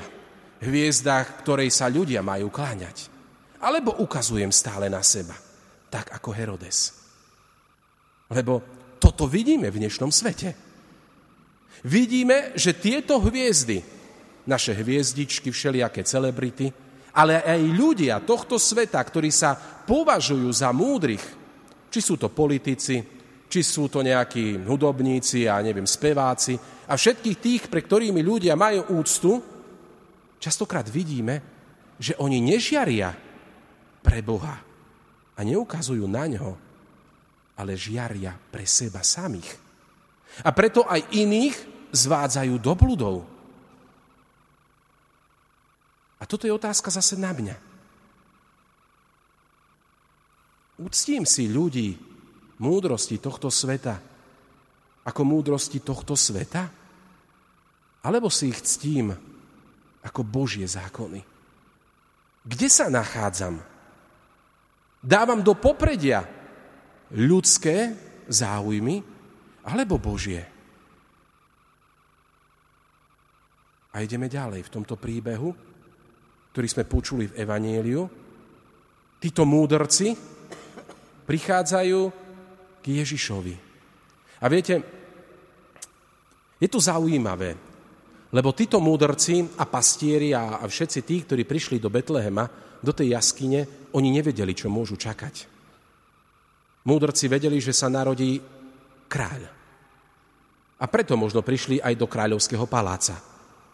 hviezda, 0.60 1.24
ktorej 1.44 1.72
sa 1.72 1.88
ľudia 1.88 2.20
majú 2.20 2.52
kláňať. 2.52 3.08
Alebo 3.64 3.96
ukazujem 4.04 4.52
stále 4.52 4.92
na 4.92 5.00
seba, 5.00 5.32
tak 5.88 6.12
ako 6.12 6.30
Herodes. 6.36 6.92
Lebo 8.28 8.60
toto 9.00 9.24
vidíme 9.24 9.72
v 9.72 9.80
dnešnom 9.84 10.12
svete. 10.12 10.52
Vidíme, 11.84 12.56
že 12.56 12.76
tieto 12.76 13.20
hviezdy, 13.20 13.80
naše 14.44 14.76
hviezdičky, 14.76 15.48
všelijaké 15.48 16.04
celebrity, 16.04 16.68
ale 17.16 17.40
aj 17.40 17.60
ľudia 17.72 18.20
tohto 18.20 18.60
sveta, 18.60 19.00
ktorí 19.00 19.32
sa 19.32 19.56
považujú 19.88 20.48
za 20.52 20.68
múdrych, 20.72 21.24
či 21.88 22.00
sú 22.04 22.20
to 22.20 22.28
politici, 22.28 23.13
či 23.54 23.62
sú 23.62 23.86
to 23.86 24.02
nejakí 24.02 24.66
hudobníci 24.66 25.46
a 25.46 25.62
neviem, 25.62 25.86
speváci 25.86 26.58
a 26.90 26.98
všetkých 26.98 27.38
tých, 27.38 27.62
pre 27.70 27.86
ktorými 27.86 28.18
ľudia 28.18 28.58
majú 28.58 28.98
úctu, 28.98 29.38
častokrát 30.42 30.90
vidíme, 30.90 31.38
že 31.94 32.18
oni 32.18 32.42
nežiaria 32.42 33.14
pre 34.02 34.18
Boha 34.26 34.58
a 35.38 35.40
neukazujú 35.46 36.02
na 36.10 36.26
ňo, 36.26 36.50
ale 37.54 37.78
žiaria 37.78 38.34
pre 38.34 38.66
seba 38.66 39.06
samých. 39.06 39.54
A 40.42 40.50
preto 40.50 40.82
aj 40.90 41.14
iných 41.14 41.54
zvádzajú 41.94 42.58
do 42.58 42.72
bludov. 42.74 43.16
A 46.18 46.26
toto 46.26 46.50
je 46.50 46.50
otázka 46.50 46.90
zase 46.90 47.14
na 47.14 47.30
mňa. 47.30 47.54
Uctím 50.82 51.22
si 51.22 51.46
ľudí, 51.46 52.13
múdrosti 52.58 53.18
tohto 53.18 53.50
sveta 53.50 54.14
ako 55.04 55.20
múdrosti 55.22 55.84
tohto 55.84 56.16
sveta? 56.16 56.64
Alebo 58.04 58.28
si 58.32 58.48
ich 58.52 58.60
ctím 58.64 59.12
ako 60.04 60.20
Božie 60.24 60.64
zákony? 60.64 61.20
Kde 62.44 62.68
sa 62.68 62.92
nachádzam? 62.92 63.60
Dávam 65.04 65.40
do 65.44 65.52
popredia 65.56 66.24
ľudské 67.12 67.92
záujmy 68.28 69.04
alebo 69.64 70.00
Božie? 70.00 70.44
A 73.94 74.02
ideme 74.02 74.26
ďalej 74.26 74.66
v 74.68 74.72
tomto 74.72 74.98
príbehu, 74.98 75.54
ktorý 76.52 76.66
sme 76.68 76.84
počuli 76.88 77.30
v 77.30 77.36
Evanieliu. 77.40 78.02
Títo 79.22 79.46
múdrci 79.48 80.12
prichádzajú 81.24 82.23
k 82.84 83.00
Ježišovi. 83.00 83.54
A 84.44 84.46
viete, 84.52 84.84
je 86.60 86.68
to 86.68 86.76
zaujímavé, 86.76 87.56
lebo 88.28 88.52
títo 88.52 88.76
múdrci 88.76 89.56
a 89.56 89.64
pastieri 89.64 90.36
a, 90.36 90.60
a 90.60 90.64
všetci 90.68 91.00
tí, 91.00 91.24
ktorí 91.24 91.48
prišli 91.48 91.80
do 91.80 91.88
Betlehema, 91.88 92.44
do 92.84 92.92
tej 92.92 93.16
jaskyne, 93.16 93.88
oni 93.96 94.12
nevedeli, 94.12 94.52
čo 94.52 94.68
môžu 94.68 95.00
čakať. 95.00 95.48
Múdrci 96.84 97.32
vedeli, 97.32 97.56
že 97.64 97.72
sa 97.72 97.88
narodí 97.88 98.44
kráľ. 99.08 99.48
A 100.76 100.84
preto 100.84 101.16
možno 101.16 101.40
prišli 101.40 101.80
aj 101.80 101.96
do 101.96 102.04
kráľovského 102.04 102.68
paláca, 102.68 103.16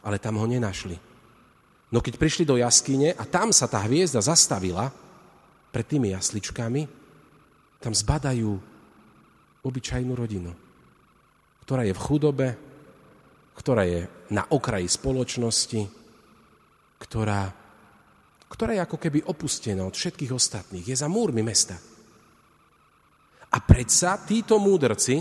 ale 0.07 0.23
tam 0.23 0.39
ho 0.39 0.47
nenašli. 0.47 0.95
No 1.91 1.99
keď 1.99 2.23
prišli 2.23 2.47
do 2.47 2.55
jaskyne 2.55 3.19
a 3.19 3.27
tam 3.27 3.51
sa 3.51 3.67
tá 3.67 3.83
hviezda 3.83 4.23
zastavila 4.23 4.95
pred 5.75 5.83
tými 5.83 6.15
jasličkami, 6.15 6.87
tam 7.83 7.91
zbadajú 7.91 8.70
obyčajnú 9.65 10.13
rodinu, 10.17 10.53
ktorá 11.65 11.85
je 11.85 11.95
v 11.95 12.05
chudobe, 12.05 12.49
ktorá 13.57 13.85
je 13.85 14.09
na 14.33 14.49
okraji 14.49 14.89
spoločnosti, 14.89 15.81
ktorá, 17.01 17.53
ktorá 18.49 18.71
je 18.77 18.85
ako 18.85 18.99
keby 18.99 19.19
opustená 19.29 19.85
od 19.85 19.93
všetkých 19.93 20.33
ostatných, 20.33 20.87
je 20.89 20.97
za 20.97 21.09
múrmi 21.13 21.45
mesta. 21.45 21.77
A 23.51 23.59
predsa 23.61 24.17
títo 24.23 24.57
múdrci 24.63 25.21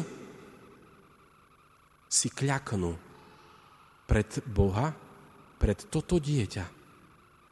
si 2.09 2.27
kľaknú 2.29 2.93
pred 4.09 4.29
Boha, 4.49 4.89
pred 5.59 5.79
toto 5.91 6.17
dieťa 6.17 6.65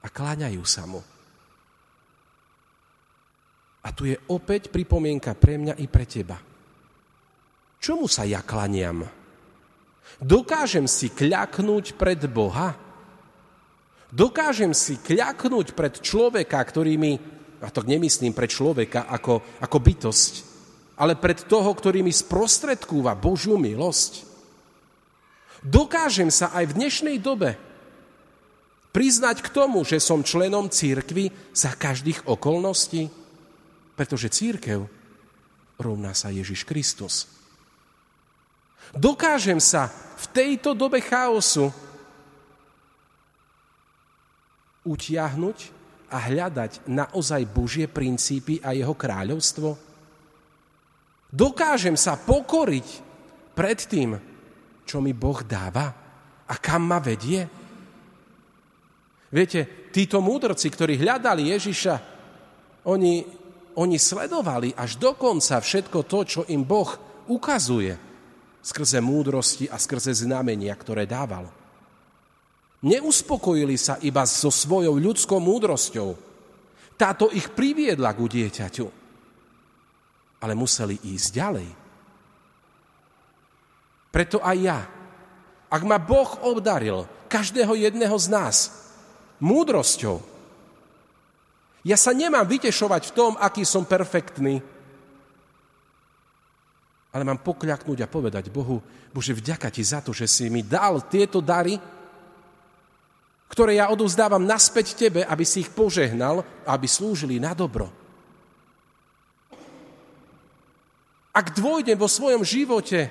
a 0.02 0.08
kláňajú 0.08 0.64
sa 0.64 0.88
mu. 0.88 1.02
A 3.86 3.90
tu 3.94 4.10
je 4.10 4.18
opäť 4.32 4.72
pripomienka 4.74 5.38
pre 5.38 5.60
mňa 5.60 5.78
i 5.80 5.86
pre 5.88 6.06
teba. 6.08 6.38
Čomu 7.88 8.12
sa 8.12 8.28
ja 8.28 8.44
klaniam? 8.44 9.08
Dokážem 10.20 10.92
si 10.92 11.08
kľaknúť 11.08 11.96
pred 11.96 12.20
Boha? 12.28 12.76
Dokážem 14.12 14.76
si 14.76 15.00
kľaknúť 15.00 15.72
pred 15.72 15.96
človeka, 16.04 16.60
ktorý 16.68 17.00
mi, 17.00 17.16
a 17.64 17.72
to 17.72 17.88
nemyslím 17.88 18.36
pred 18.36 18.52
človeka 18.52 19.08
ako, 19.08 19.64
ako 19.64 19.78
bytosť, 19.80 20.34
ale 21.00 21.16
pred 21.16 21.48
toho, 21.48 21.72
ktorý 21.72 22.04
mi 22.04 22.12
sprostredkúva 22.12 23.16
Božiu 23.16 23.56
milosť? 23.56 24.28
Dokážem 25.64 26.28
sa 26.28 26.52
aj 26.52 26.68
v 26.68 26.78
dnešnej 26.84 27.24
dobe 27.24 27.56
priznať 28.92 29.40
k 29.40 29.48
tomu, 29.48 29.88
že 29.88 30.04
som 30.04 30.28
členom 30.28 30.68
církvy 30.68 31.32
za 31.56 31.72
každých 31.72 32.28
okolností? 32.28 33.08
Pretože 33.96 34.28
církev 34.28 34.84
rovná 35.80 36.12
sa 36.12 36.36
Ježiš 36.36 36.68
Kristus. 36.68 37.37
Dokážem 38.96 39.60
sa 39.60 39.92
v 39.92 40.26
tejto 40.32 40.72
dobe 40.72 41.04
chaosu 41.04 41.68
utiahnuť 44.88 45.58
a 46.08 46.18
hľadať 46.32 46.88
naozaj 46.88 47.42
Božie 47.52 47.92
princípy 47.92 48.64
a 48.64 48.72
jeho 48.72 48.96
kráľovstvo? 48.96 49.70
Dokážem 51.28 52.00
sa 52.00 52.16
pokoriť 52.16 52.88
pred 53.52 53.80
tým, 53.84 54.16
čo 54.88 55.04
mi 55.04 55.12
Boh 55.12 55.44
dáva 55.44 55.92
a 56.48 56.54
kam 56.56 56.88
ma 56.88 57.04
vedie? 57.04 57.44
Viete, 59.28 59.92
títo 59.92 60.24
múdrci, 60.24 60.72
ktorí 60.72 60.96
hľadali 60.96 61.52
Ježiša, 61.52 61.96
oni, 62.88 63.28
oni 63.76 63.98
sledovali 64.00 64.72
až 64.72 64.96
do 64.96 65.12
konca 65.20 65.60
všetko 65.60 66.08
to, 66.08 66.20
čo 66.24 66.42
im 66.48 66.64
Boh 66.64 66.88
ukazuje 67.28 68.07
skrze 68.68 69.00
múdrosti 69.00 69.72
a 69.72 69.80
skrze 69.80 70.12
znamenia, 70.12 70.76
ktoré 70.76 71.08
dával. 71.08 71.48
Neuspokojili 72.84 73.80
sa 73.80 73.96
iba 74.04 74.28
so 74.28 74.52
svojou 74.52 75.00
ľudskou 75.00 75.40
múdrosťou. 75.40 76.20
Táto 77.00 77.32
ich 77.32 77.48
priviedla 77.56 78.12
ku 78.12 78.28
dieťaťu. 78.28 78.88
Ale 80.44 80.54
museli 80.54 81.00
ísť 81.00 81.28
ďalej. 81.32 81.70
Preto 84.12 84.38
aj 84.44 84.58
ja, 84.60 84.80
ak 85.72 85.82
ma 85.88 85.98
Boh 85.98 86.30
obdaril, 86.46 87.08
každého 87.32 87.74
jedného 87.74 88.18
z 88.20 88.28
nás, 88.30 88.58
múdrosťou, 89.42 90.22
ja 91.88 91.96
sa 91.96 92.12
nemám 92.12 92.44
vytešovať 92.44 93.02
v 93.10 93.16
tom, 93.16 93.32
aký 93.40 93.64
som 93.64 93.88
perfektný, 93.88 94.60
ale 97.18 97.26
mám 97.26 97.42
pokľaknúť 97.42 98.06
a 98.06 98.12
povedať 98.12 98.54
Bohu, 98.54 98.78
Bože, 99.10 99.34
vďaka 99.34 99.74
Ti 99.74 99.82
za 99.82 100.06
to, 100.06 100.14
že 100.14 100.30
si 100.30 100.54
mi 100.54 100.62
dal 100.62 101.02
tieto 101.10 101.42
dary, 101.42 101.82
ktoré 103.50 103.82
ja 103.82 103.90
odovzdávam 103.90 104.46
naspäť 104.46 104.94
Tebe, 104.94 105.26
aby 105.26 105.42
si 105.42 105.66
ich 105.66 105.74
požehnal 105.74 106.46
aby 106.70 106.86
slúžili 106.86 107.42
na 107.42 107.58
dobro. 107.58 107.90
Ak 111.34 111.58
dôjdem 111.58 111.98
vo 111.98 112.06
svojom 112.06 112.46
živote 112.46 113.10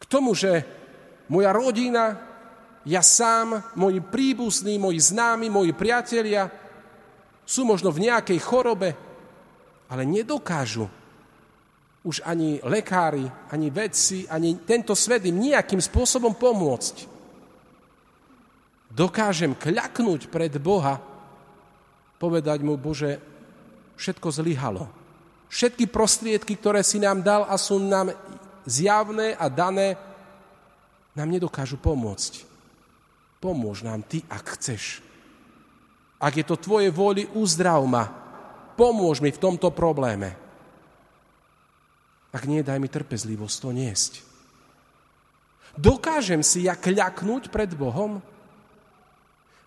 k 0.00 0.04
tomu, 0.08 0.32
že 0.32 0.64
moja 1.28 1.52
rodina, 1.52 2.16
ja 2.88 3.04
sám, 3.04 3.76
moji 3.76 4.00
príbuzní, 4.00 4.80
moji 4.80 4.96
známi, 4.96 5.52
moji 5.52 5.76
priatelia 5.76 6.48
sú 7.44 7.68
možno 7.68 7.92
v 7.92 8.08
nejakej 8.08 8.40
chorobe, 8.40 8.96
ale 9.92 10.08
nedokážu 10.08 10.88
už 12.06 12.22
ani 12.22 12.62
lekári, 12.62 13.26
ani 13.50 13.66
vedci, 13.74 14.30
ani 14.30 14.62
tento 14.62 14.94
svet 14.94 15.26
im 15.26 15.42
nejakým 15.42 15.82
spôsobom 15.82 16.38
pomôcť. 16.38 17.02
Dokážem 18.94 19.58
kľaknúť 19.58 20.30
pred 20.30 20.54
Boha, 20.62 21.02
povedať 22.22 22.62
mu, 22.62 22.78
Bože, 22.78 23.18
všetko 23.98 24.28
zlyhalo. 24.30 24.86
Všetky 25.50 25.90
prostriedky, 25.90 26.54
ktoré 26.54 26.86
si 26.86 27.02
nám 27.02 27.26
dal 27.26 27.42
a 27.42 27.58
sú 27.58 27.82
nám 27.82 28.14
zjavné 28.62 29.34
a 29.34 29.50
dané, 29.50 29.98
nám 31.18 31.28
nedokážu 31.28 31.74
pomôcť. 31.82 32.46
Pomôž 33.42 33.82
nám 33.82 34.06
Ty, 34.06 34.22
ak 34.30 34.46
chceš. 34.56 35.02
Ak 36.22 36.38
je 36.38 36.46
to 36.46 36.54
Tvoje 36.54 36.88
vôli, 36.94 37.26
uzdrav 37.34 37.82
ma. 37.84 38.08
Pomôž 38.78 39.18
mi 39.18 39.34
v 39.34 39.42
tomto 39.42 39.74
probléme. 39.74 40.45
Ak 42.36 42.44
nie, 42.44 42.60
daj 42.60 42.76
mi 42.76 42.92
trpezlivosť 42.92 43.56
to 43.64 43.70
niesť. 43.72 44.12
Dokážem 45.80 46.44
si 46.44 46.68
ja 46.68 46.76
kľaknúť 46.76 47.48
pred 47.48 47.72
Bohom? 47.72 48.20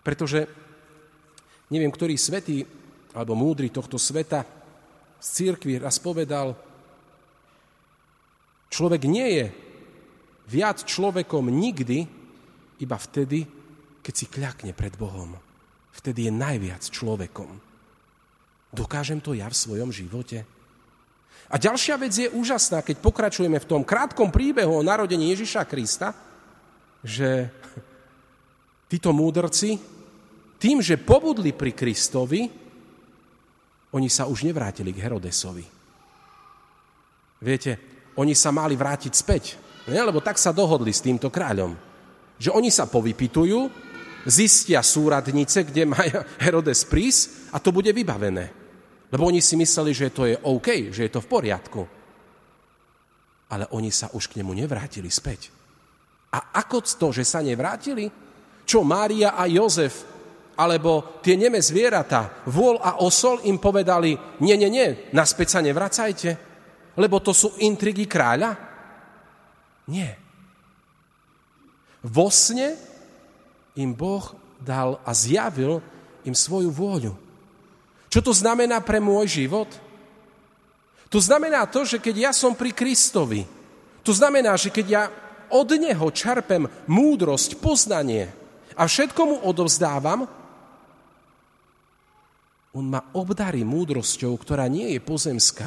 Pretože 0.06 0.46
neviem, 1.66 1.90
ktorý 1.90 2.14
svetý 2.14 2.62
alebo 3.10 3.34
múdry 3.34 3.74
tohto 3.74 3.98
sveta 3.98 4.46
z 5.18 5.26
církvy 5.26 5.82
raz 5.82 5.98
povedal, 5.98 6.54
človek 8.70 9.02
nie 9.10 9.28
je 9.34 9.46
viac 10.46 10.86
človekom 10.86 11.50
nikdy, 11.50 12.06
iba 12.78 12.96
vtedy, 12.96 13.50
keď 13.98 14.14
si 14.14 14.26
kľakne 14.30 14.72
pred 14.78 14.94
Bohom. 14.94 15.34
Vtedy 15.90 16.30
je 16.30 16.32
najviac 16.32 16.86
človekom. 16.86 17.50
Dokážem 18.70 19.18
to 19.18 19.34
ja 19.34 19.50
v 19.50 19.58
svojom 19.58 19.90
živote? 19.90 20.46
A 21.50 21.58
ďalšia 21.58 21.98
vec 21.98 22.14
je 22.14 22.30
úžasná, 22.30 22.78
keď 22.86 23.02
pokračujeme 23.02 23.58
v 23.58 23.68
tom 23.68 23.82
krátkom 23.82 24.30
príbehu 24.30 24.70
o 24.70 24.86
narodení 24.86 25.34
Ježiša 25.34 25.66
Krista, 25.66 26.14
že 27.02 27.50
títo 28.86 29.10
múdrci 29.10 29.78
tým, 30.60 30.78
že 30.78 31.00
pobudli 31.00 31.50
pri 31.56 31.74
Kristovi, 31.74 32.46
oni 33.90 34.08
sa 34.12 34.30
už 34.30 34.46
nevrátili 34.46 34.94
k 34.94 35.02
Herodesovi. 35.02 35.66
Viete, 37.40 37.72
oni 38.14 38.36
sa 38.36 38.52
mali 38.52 38.76
vrátiť 38.76 39.12
späť, 39.16 39.56
ne? 39.88 39.98
lebo 39.98 40.20
tak 40.20 40.36
sa 40.36 40.54
dohodli 40.54 40.92
s 40.92 41.02
týmto 41.02 41.32
kráľom. 41.32 41.74
Že 42.36 42.50
oni 42.54 42.70
sa 42.70 42.86
povypitujú, 42.86 43.72
zistia 44.28 44.84
súradnice, 44.84 45.64
kde 45.64 45.88
má 45.88 45.98
Herodes 46.44 46.84
prísť 46.84 47.50
a 47.50 47.58
to 47.58 47.72
bude 47.72 47.88
vybavené. 47.88 48.59
Lebo 49.10 49.26
oni 49.26 49.42
si 49.42 49.58
mysleli, 49.58 49.90
že 49.90 50.14
to 50.14 50.26
je 50.26 50.38
OK, 50.38 50.94
že 50.94 51.06
je 51.06 51.12
to 51.12 51.20
v 51.22 51.30
poriadku. 51.30 51.82
Ale 53.50 53.66
oni 53.74 53.90
sa 53.90 54.14
už 54.14 54.30
k 54.30 54.38
nemu 54.38 54.54
nevrátili 54.54 55.10
späť. 55.10 55.50
A 56.30 56.54
ako 56.62 56.86
to, 56.86 57.10
že 57.10 57.26
sa 57.26 57.42
nevrátili? 57.42 58.06
Čo 58.62 58.86
Mária 58.86 59.34
a 59.34 59.50
Jozef, 59.50 60.06
alebo 60.54 61.18
tie 61.18 61.34
neme 61.34 61.58
zvieratá, 61.58 62.46
vôľ 62.46 62.78
a 62.78 62.90
osol 63.02 63.42
im 63.50 63.58
povedali, 63.58 64.14
nie, 64.44 64.54
nie, 64.54 64.70
nie, 64.70 65.10
naspäť 65.10 65.58
sa 65.58 65.60
nevracajte, 65.64 66.30
lebo 66.94 67.18
to 67.18 67.34
sú 67.34 67.58
intrigy 67.64 68.06
kráľa? 68.06 68.54
Nie. 69.90 70.14
Vo 72.06 72.30
sne 72.30 72.78
im 73.74 73.90
Boh 73.90 74.22
dal 74.60 75.00
a 75.02 75.10
zjavil 75.16 75.80
im 76.22 76.36
svoju 76.36 76.70
vôľu. 76.70 77.29
Čo 78.10 78.20
to 78.20 78.32
znamená 78.34 78.82
pre 78.82 78.98
môj 78.98 79.46
život? 79.46 79.70
To 81.10 81.18
znamená 81.22 81.66
to, 81.70 81.86
že 81.86 82.02
keď 82.02 82.30
ja 82.30 82.32
som 82.34 82.58
pri 82.58 82.74
Kristovi, 82.74 83.46
to 84.02 84.10
znamená, 84.10 84.58
že 84.58 84.74
keď 84.74 84.86
ja 84.86 85.02
od 85.50 85.70
Neho 85.74 86.06
čerpem 86.10 86.66
múdrosť, 86.90 87.58
poznanie 87.58 88.30
a 88.74 88.86
všetko 88.86 89.20
mu 89.26 89.36
odovzdávam, 89.46 90.26
on 92.70 92.86
ma 92.86 93.02
obdarí 93.18 93.66
múdrosťou, 93.66 94.30
ktorá 94.38 94.70
nie 94.70 94.94
je 94.94 95.00
pozemská, 95.02 95.66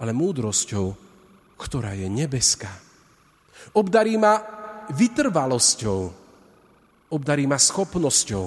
ale 0.00 0.16
múdrosťou, 0.16 0.96
ktorá 1.60 1.92
je 1.92 2.08
nebeská. 2.08 2.72
Obdarí 3.76 4.16
ma 4.16 4.40
vytrvalosťou, 4.88 6.00
obdarí 7.12 7.44
ma 7.44 7.60
schopnosťou 7.60 8.44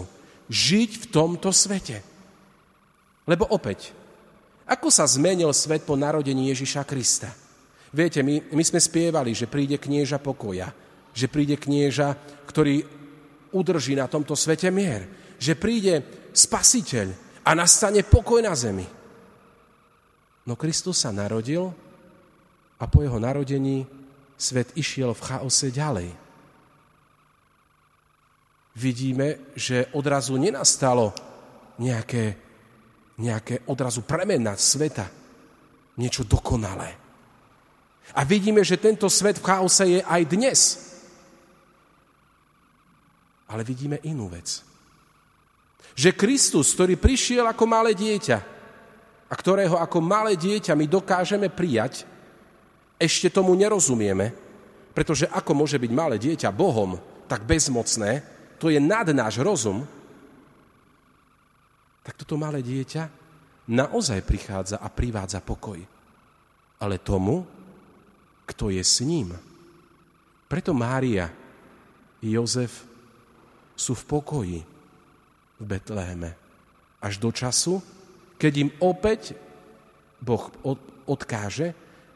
žiť 0.49 0.91
v 0.97 1.05
tomto 1.13 1.53
svete. 1.53 2.10
Lebo 3.31 3.47
opäť, 3.47 3.95
ako 4.67 4.91
sa 4.91 5.07
zmenil 5.07 5.55
svet 5.55 5.87
po 5.87 5.95
narodení 5.95 6.51
Ježiša 6.51 6.83
Krista? 6.83 7.31
Viete, 7.95 8.19
my, 8.19 8.51
my 8.51 8.63
sme 8.63 8.83
spievali, 8.83 9.31
že 9.31 9.47
príde 9.47 9.79
knieža 9.79 10.19
pokoja, 10.19 10.67
že 11.15 11.31
príde 11.31 11.55
knieža, 11.55 12.11
ktorý 12.43 12.83
udrží 13.55 13.95
na 13.95 14.11
tomto 14.11 14.35
svete 14.35 14.67
mier, 14.67 15.07
že 15.39 15.55
príde 15.55 16.27
spasiteľ 16.35 17.07
a 17.47 17.51
nastane 17.55 18.03
pokoj 18.03 18.43
na 18.43 18.51
zemi. 18.51 18.87
No 20.43 20.59
Kristus 20.59 20.99
sa 20.99 21.15
narodil 21.15 21.71
a 22.79 22.83
po 22.83 22.99
jeho 22.99 23.15
narodení 23.15 23.87
svet 24.35 24.75
išiel 24.75 25.15
v 25.15 25.23
chaose 25.23 25.71
ďalej. 25.71 26.09
Vidíme, 28.75 29.55
že 29.55 29.87
odrazu 29.95 30.35
nenastalo 30.35 31.11
nejaké 31.79 32.50
nejaké 33.19 33.67
odrazu 33.67 34.07
premena 34.07 34.55
sveta, 34.55 35.09
niečo 35.99 36.23
dokonalé. 36.23 37.01
A 38.15 38.21
vidíme, 38.27 38.63
že 38.63 38.79
tento 38.79 39.07
svet 39.07 39.39
v 39.39 39.45
chaose 39.45 39.85
je 39.87 39.99
aj 40.03 40.21
dnes. 40.27 40.59
Ale 43.51 43.63
vidíme 43.67 43.99
inú 44.07 44.31
vec. 44.31 44.63
Že 45.95 46.15
Kristus, 46.15 46.71
ktorý 46.71 46.95
prišiel 46.95 47.43
ako 47.47 47.63
malé 47.67 47.91
dieťa 47.91 48.37
a 49.27 49.33
ktorého 49.35 49.75
ako 49.79 49.99
malé 49.99 50.39
dieťa 50.39 50.75
my 50.75 50.87
dokážeme 50.87 51.51
prijať, 51.51 52.07
ešte 52.99 53.31
tomu 53.31 53.55
nerozumieme, 53.55 54.31
pretože 54.91 55.27
ako 55.27 55.63
môže 55.63 55.79
byť 55.79 55.91
malé 55.91 56.15
dieťa 56.19 56.51
Bohom 56.51 56.99
tak 57.27 57.47
bezmocné, 57.47 58.23
to 58.59 58.67
je 58.67 58.77
nad 58.77 59.07
náš 59.15 59.39
rozum, 59.39 59.87
tak 62.01 62.17
toto 62.17 62.37
malé 62.37 62.65
dieťa 62.65 63.03
naozaj 63.69 64.25
prichádza 64.25 64.81
a 64.81 64.89
privádza 64.89 65.39
pokoj. 65.41 65.77
Ale 66.81 66.97
tomu, 66.97 67.45
kto 68.49 68.73
je 68.73 68.81
s 68.81 69.05
ním. 69.05 69.37
Preto 70.49 70.73
Mária 70.73 71.29
i 72.25 72.33
Jozef 72.33 72.83
sú 73.77 73.93
v 73.95 74.03
pokoji 74.03 74.59
v 75.61 75.63
Betléme. 75.63 76.33
Až 77.01 77.21
do 77.21 77.29
času, 77.29 77.79
keď 78.37 78.53
im 78.57 78.69
opäť 78.81 79.37
Boh 80.21 80.49
odkáže, 81.05 81.73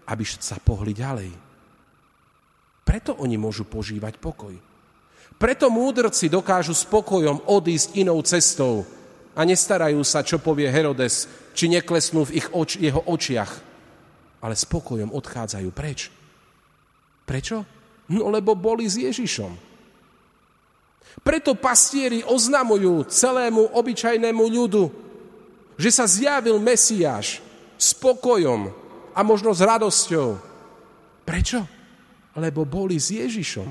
aby 0.10 0.22
sa 0.26 0.58
pohli 0.62 0.94
ďalej. 0.94 1.34
Preto 2.86 3.18
oni 3.18 3.38
môžu 3.38 3.66
požívať 3.66 4.22
pokoj. 4.22 4.54
Preto 5.42 5.74
múdrci 5.74 6.30
dokážu 6.30 6.78
spokojom 6.78 7.50
odísť 7.50 7.98
inou 7.98 8.22
cestou, 8.22 8.86
a 9.36 9.42
nestarajú 9.44 10.00
sa, 10.08 10.24
čo 10.24 10.40
povie 10.40 10.72
Herodes, 10.72 11.28
či 11.52 11.68
neklesnú 11.68 12.24
v 12.26 12.40
ich 12.40 12.48
oč- 12.56 12.80
jeho 12.80 13.04
očiach, 13.04 13.52
ale 14.40 14.56
spokojom 14.56 15.12
odchádzajú 15.12 15.70
preč. 15.76 16.08
Prečo? 17.28 17.68
No 18.08 18.32
lebo 18.32 18.56
boli 18.56 18.88
s 18.88 18.96
Ježišom. 18.96 19.52
Preto 21.24 21.56
pastieri 21.56 22.24
oznamujú 22.24 23.08
celému 23.08 23.72
obyčajnému 23.76 24.44
ľudu, 24.46 24.84
že 25.76 25.90
sa 25.92 26.06
zjavil 26.08 26.60
Mesiáš 26.60 27.40
spokojom 27.76 28.72
a 29.16 29.20
možno 29.24 29.52
s 29.52 29.64
radosťou. 29.64 30.40
Prečo? 31.24 31.64
Lebo 32.36 32.68
boli 32.68 33.00
s 33.00 33.12
Ježišom. 33.16 33.70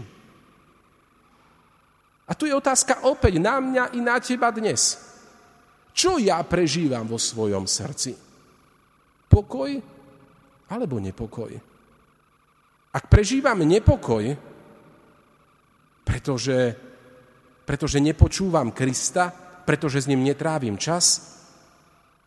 A 2.24 2.32
tu 2.32 2.48
je 2.48 2.56
otázka 2.56 3.04
opäť 3.04 3.36
na 3.36 3.60
mňa 3.60 3.84
i 3.92 4.00
na 4.00 4.16
teba 4.16 4.48
dnes. 4.48 5.13
Čo 5.94 6.18
ja 6.18 6.42
prežívam 6.42 7.06
vo 7.06 7.22
svojom 7.22 7.70
srdci? 7.70 8.18
Pokoj 9.30 9.70
alebo 10.68 10.98
nepokoj? 10.98 11.54
Ak 12.94 13.06
prežívam 13.06 13.62
nepokoj, 13.62 14.34
pretože, 16.02 16.58
pretože 17.66 17.98
nepočúvam 18.02 18.74
Krista, 18.74 19.30
pretože 19.64 20.02
s 20.02 20.10
ním 20.10 20.26
netrávim 20.26 20.78
čas, 20.78 21.34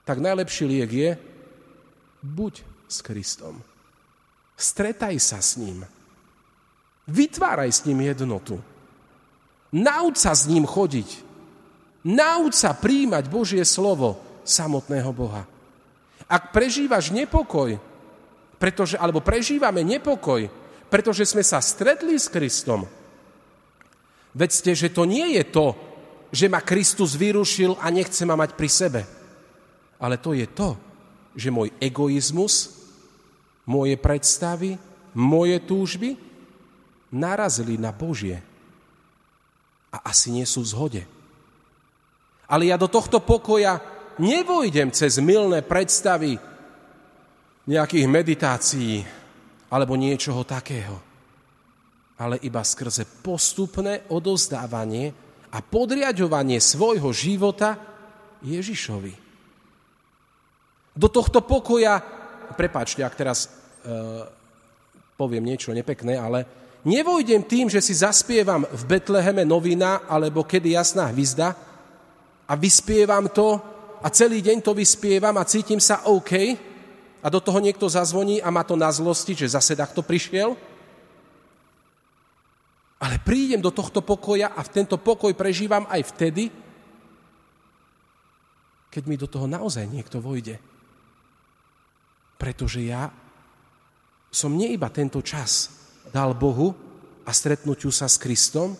tak 0.07 0.23
najlepší 0.23 0.63
liek 0.65 0.91
je 0.91 1.11
buď 2.23 2.53
s 2.87 2.97
Kristom. 3.03 3.59
Stretaj 4.57 5.15
sa 5.19 5.43
s 5.43 5.59
ním. 5.59 5.83
Vytváraj 7.07 7.71
s 7.71 7.83
ním 7.85 8.01
jednotu. 8.01 8.59
Nauč 9.71 10.23
sa 10.23 10.31
s 10.35 10.47
ním 10.47 10.63
chodiť. 10.63 11.26
Nauč 12.07 12.63
sa 12.63 12.71
príjmať 12.71 13.27
Božie 13.27 13.59
slovo 13.67 14.15
samotného 14.47 15.11
Boha. 15.11 15.43
Ak 16.23 16.55
prežívaš 16.55 17.11
nepokoj, 17.11 17.75
pretože, 18.55 18.95
alebo 18.95 19.19
prežívame 19.19 19.83
nepokoj, 19.83 20.47
pretože 20.87 21.27
sme 21.27 21.43
sa 21.43 21.59
stretli 21.59 22.15
s 22.15 22.31
Kristom, 22.31 22.87
vedzte, 24.31 24.71
že 24.71 24.87
to 24.87 25.03
nie 25.03 25.35
je 25.35 25.43
to, 25.51 25.67
že 26.31 26.47
ma 26.47 26.63
Kristus 26.63 27.19
vyrušil 27.19 27.75
a 27.79 27.91
nechce 27.91 28.23
ma 28.23 28.39
mať 28.39 28.55
pri 28.55 28.69
sebe. 28.71 29.01
Ale 29.99 30.15
to 30.15 30.31
je 30.31 30.47
to, 30.47 30.79
že 31.35 31.51
môj 31.51 31.75
egoizmus, 31.79 32.71
moje 33.67 33.99
predstavy, 33.99 34.79
moje 35.11 35.59
túžby 35.67 36.15
narazili 37.11 37.75
na 37.75 37.91
Božie. 37.91 38.39
A 39.91 40.07
asi 40.07 40.31
nie 40.31 40.47
sú 40.47 40.63
v 40.63 40.71
zhode. 40.71 41.03
Ale 42.47 42.71
ja 42.71 42.79
do 42.79 42.87
tohto 42.87 43.19
pokoja 43.19 43.79
nevojdem 44.23 44.89
cez 44.95 45.19
milné 45.19 45.61
predstavy 45.61 46.39
nejakých 47.67 48.07
meditácií 48.07 49.03
alebo 49.67 49.99
niečoho 49.99 50.47
takého, 50.47 50.95
ale 52.15 52.39
iba 52.47 52.63
skrze 52.63 53.03
postupné 53.19 54.07
odozdávanie 54.07 55.11
a 55.51 55.59
podriadovanie 55.59 56.63
svojho 56.63 57.11
života 57.11 57.75
Ježišovi. 58.39 59.13
Do 60.97 61.07
tohto 61.11 61.43
pokoja, 61.43 61.99
prepáčte, 62.55 63.03
ak 63.03 63.19
teraz 63.19 63.45
e, 63.45 63.49
poviem 65.19 65.45
niečo 65.45 65.75
nepekné, 65.75 66.15
ale 66.17 66.47
Nevojdem 66.87 67.43
tým, 67.43 67.67
že 67.67 67.83
si 67.83 67.91
zaspievam 67.91 68.63
v 68.63 68.83
Betleheme 68.87 69.43
novina 69.43 70.07
alebo 70.07 70.47
kedy 70.47 70.79
jasná 70.79 71.11
hvizda 71.11 71.51
a 72.47 72.53
vyspievam 72.55 73.27
to 73.27 73.59
a 73.99 74.07
celý 74.07 74.39
deň 74.39 74.63
to 74.63 74.71
vyspievam 74.71 75.35
a 75.35 75.47
cítim 75.47 75.83
sa 75.83 76.07
OK 76.07 76.31
a 77.19 77.27
do 77.27 77.43
toho 77.43 77.59
niekto 77.59 77.91
zazvoní 77.91 78.39
a 78.39 78.47
má 78.47 78.63
to 78.63 78.79
na 78.79 78.87
zlosti, 78.87 79.35
že 79.35 79.51
zase 79.51 79.75
takto 79.75 79.99
prišiel. 79.99 80.55
Ale 82.97 83.21
prídem 83.21 83.61
do 83.61 83.69
tohto 83.69 84.01
pokoja 84.01 84.55
a 84.55 84.61
v 84.65 84.73
tento 84.73 84.97
pokoj 84.97 85.29
prežívam 85.35 85.85
aj 85.91 86.01
vtedy, 86.15 86.49
keď 88.89 89.03
mi 89.05 89.19
do 89.19 89.29
toho 89.29 89.45
naozaj 89.45 89.85
niekto 89.85 90.17
vojde. 90.17 90.57
Pretože 92.41 92.81
ja 92.81 93.13
som 94.33 94.53
nie 94.53 94.73
iba 94.73 94.89
tento 94.89 95.21
čas 95.21 95.69
dal 96.09 96.33
Bohu 96.33 96.73
a 97.27 97.31
stretnutiu 97.35 97.93
sa 97.93 98.09
s 98.09 98.17
Kristom, 98.17 98.73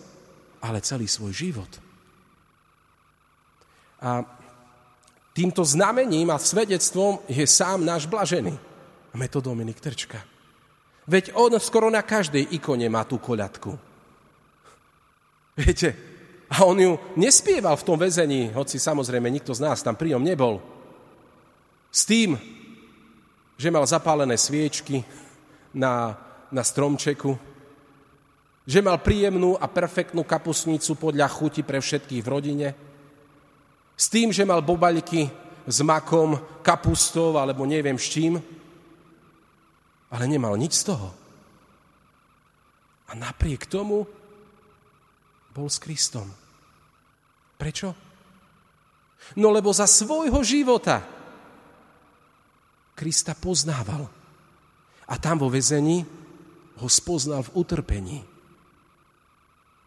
ale 0.58 0.82
celý 0.82 1.06
svoj 1.06 1.30
život. 1.30 1.87
A 3.98 4.22
týmto 5.34 5.66
znamením 5.66 6.30
a 6.30 6.38
svedectvom 6.38 7.22
je 7.26 7.46
sám 7.46 7.82
náš 7.82 8.06
blažený, 8.06 8.54
meto 9.14 9.42
Dominik 9.42 9.82
Trčka. 9.82 10.22
Veď 11.08 11.32
on 11.34 11.56
skoro 11.56 11.88
na 11.88 12.04
každej 12.04 12.52
ikone 12.54 12.86
má 12.92 13.02
tú 13.08 13.16
koľadku. 13.16 13.72
Viete, 15.58 15.96
a 16.48 16.64
on 16.64 16.78
ju 16.78 16.94
nespieval 17.18 17.74
v 17.76 17.86
tom 17.86 17.98
väzení, 17.98 18.54
hoci 18.54 18.78
samozrejme 18.78 19.26
nikto 19.28 19.52
z 19.52 19.64
nás 19.64 19.82
tam 19.82 19.96
pri 19.98 20.14
nebol. 20.16 20.62
S 21.88 22.04
tým, 22.04 22.36
že 23.58 23.72
mal 23.72 23.82
zapálené 23.88 24.38
sviečky 24.38 25.02
na, 25.74 26.14
na 26.52 26.62
stromčeku, 26.62 27.34
že 28.68 28.84
mal 28.84 29.00
príjemnú 29.00 29.56
a 29.56 29.64
perfektnú 29.64 30.22
kapusnicu 30.22 30.94
podľa 30.94 31.26
chuti 31.32 31.64
pre 31.64 31.80
všetkých 31.80 32.22
v 32.22 32.28
rodine, 32.28 32.68
s 33.98 34.06
tým, 34.06 34.30
že 34.30 34.46
mal 34.46 34.62
bobaľky 34.62 35.26
s 35.66 35.82
makom, 35.82 36.38
kapustou 36.62 37.34
alebo 37.34 37.66
neviem 37.66 37.98
s 37.98 38.06
čím, 38.06 38.38
ale 40.08 40.24
nemal 40.30 40.54
nič 40.54 40.86
z 40.86 40.94
toho. 40.94 41.10
A 43.10 43.18
napriek 43.18 43.66
tomu 43.66 44.06
bol 45.50 45.66
s 45.66 45.82
Kristom. 45.82 46.30
Prečo? 47.58 47.90
No 49.34 49.50
lebo 49.50 49.74
za 49.74 49.90
svojho 49.90 50.38
života 50.46 51.02
Krista 52.94 53.34
poznával. 53.34 54.10
A 55.08 55.14
tam 55.18 55.38
vo 55.38 55.48
vezení 55.48 56.02
ho 56.78 56.88
spoznal 56.90 57.46
v 57.46 57.54
utrpení. 57.58 58.18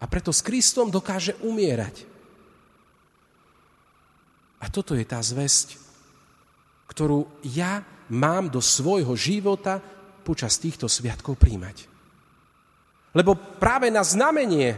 A 0.01 0.07
preto 0.09 0.33
s 0.33 0.41
Kristom 0.41 0.89
dokáže 0.89 1.37
umierať. 1.43 2.10
A 4.61 4.69
toto 4.69 4.93
je 4.93 5.05
tá 5.05 5.17
zväzť, 5.17 5.81
ktorú 6.85 7.25
ja 7.49 7.81
mám 8.13 8.51
do 8.51 8.61
svojho 8.61 9.17
života 9.17 9.81
počas 10.21 10.61
týchto 10.61 10.85
sviatkov 10.85 11.39
príjmať. 11.41 11.89
Lebo 13.17 13.35
práve 13.35 13.89
na 13.89 14.05
znamenie 14.05 14.77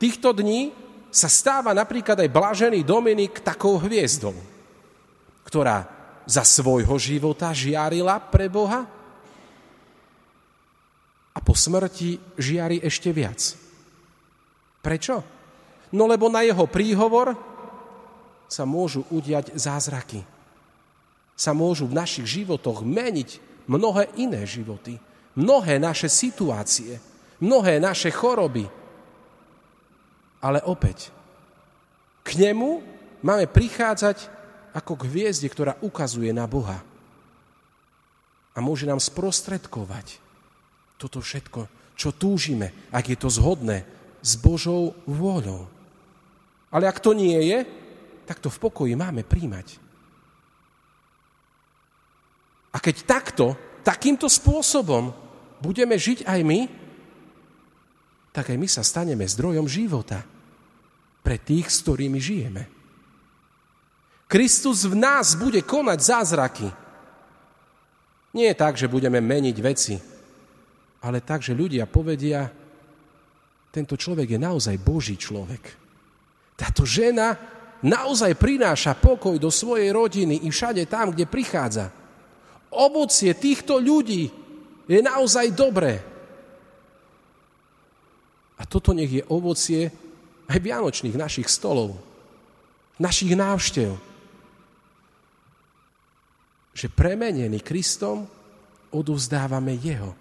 týchto 0.00 0.32
dní 0.32 0.72
sa 1.08 1.26
stáva 1.26 1.74
napríklad 1.74 2.20
aj 2.20 2.30
blažený 2.30 2.80
Dominik 2.84 3.40
takou 3.40 3.80
hviezdou, 3.80 4.36
ktorá 5.44 5.88
za 6.28 6.44
svojho 6.44 6.94
života 7.00 7.50
žiarila 7.56 8.20
pre 8.20 8.52
Boha 8.52 8.84
a 11.32 11.38
po 11.40 11.56
smrti 11.56 12.36
žiari 12.36 12.84
ešte 12.84 13.08
viac. 13.08 13.40
Prečo? 14.84 15.24
No 15.96 16.04
lebo 16.04 16.28
na 16.28 16.44
jeho 16.44 16.68
príhovor 16.68 17.32
sa 18.48 18.64
môžu 18.64 19.04
udiať 19.12 19.52
zázraky. 19.54 20.24
Sa 21.38 21.54
môžu 21.54 21.86
v 21.86 21.94
našich 21.94 22.26
životoch 22.26 22.82
meniť 22.82 23.38
mnohé 23.68 24.10
iné 24.16 24.42
životy, 24.48 24.98
mnohé 25.36 25.78
naše 25.78 26.08
situácie, 26.08 26.98
mnohé 27.38 27.78
naše 27.78 28.10
choroby. 28.10 28.66
Ale 30.42 30.64
opäť, 30.66 31.12
k 32.24 32.40
nemu 32.40 32.82
máme 33.22 33.46
prichádzať 33.46 34.38
ako 34.74 34.92
k 34.98 35.06
hviezde, 35.12 35.46
ktorá 35.46 35.76
ukazuje 35.84 36.32
na 36.32 36.48
Boha. 36.48 36.80
A 38.56 38.58
môže 38.58 38.88
nám 38.88 38.98
sprostredkovať 38.98 40.18
toto 40.98 41.22
všetko, 41.22 41.70
čo 41.94 42.10
túžime, 42.10 42.74
ak 42.90 43.14
je 43.14 43.18
to 43.18 43.30
zhodné 43.30 43.86
s 44.18 44.34
Božou 44.34 44.98
vôľou. 45.06 45.70
Ale 46.74 46.90
ak 46.90 46.98
to 46.98 47.14
nie 47.14 47.38
je, 47.48 47.58
tak 48.28 48.44
to 48.44 48.52
v 48.52 48.60
pokoji 48.60 48.92
máme 48.92 49.24
príjmať. 49.24 49.80
A 52.68 52.76
keď 52.76 52.96
takto, 53.08 53.56
takýmto 53.80 54.28
spôsobom 54.28 55.16
budeme 55.64 55.96
žiť 55.96 56.28
aj 56.28 56.40
my, 56.44 56.60
tak 58.28 58.52
aj 58.52 58.58
my 58.60 58.68
sa 58.68 58.84
staneme 58.84 59.24
zdrojom 59.24 59.64
života 59.64 60.20
pre 61.24 61.40
tých, 61.40 61.72
s 61.72 61.80
ktorými 61.80 62.20
žijeme. 62.20 62.62
Kristus 64.28 64.84
v 64.84 64.92
nás 64.92 65.32
bude 65.32 65.64
konať 65.64 65.98
zázraky. 66.04 66.68
Nie 68.36 68.52
je 68.52 68.60
tak, 68.60 68.76
že 68.76 68.92
budeme 68.92 69.24
meniť 69.24 69.56
veci, 69.64 69.96
ale 71.00 71.24
tak, 71.24 71.40
že 71.40 71.56
ľudia 71.56 71.88
povedia, 71.88 72.44
tento 73.72 73.96
človek 73.96 74.36
je 74.36 74.38
naozaj 74.38 74.76
Boží 74.84 75.16
človek. 75.16 75.64
Táto 76.60 76.84
žena 76.84 77.56
naozaj 77.84 78.34
prináša 78.34 78.98
pokoj 78.98 79.38
do 79.38 79.50
svojej 79.52 79.94
rodiny 79.94 80.46
i 80.46 80.48
všade 80.50 80.86
tam, 80.90 81.14
kde 81.14 81.30
prichádza. 81.30 81.90
Ovocie 82.74 83.32
týchto 83.32 83.80
ľudí 83.80 84.28
je 84.88 85.00
naozaj 85.00 85.52
dobré. 85.54 86.00
A 88.58 88.66
toto 88.66 88.90
nech 88.90 89.08
je 89.08 89.24
ovocie 89.30 89.88
aj 90.48 90.58
vianočných 90.58 91.14
našich 91.14 91.46
stolov, 91.46 91.94
našich 92.98 93.36
návštev. 93.38 93.94
Že 96.74 96.86
premenený 96.94 97.62
Kristom 97.62 98.26
odovzdávame 98.90 99.78
Jeho. 99.78 100.16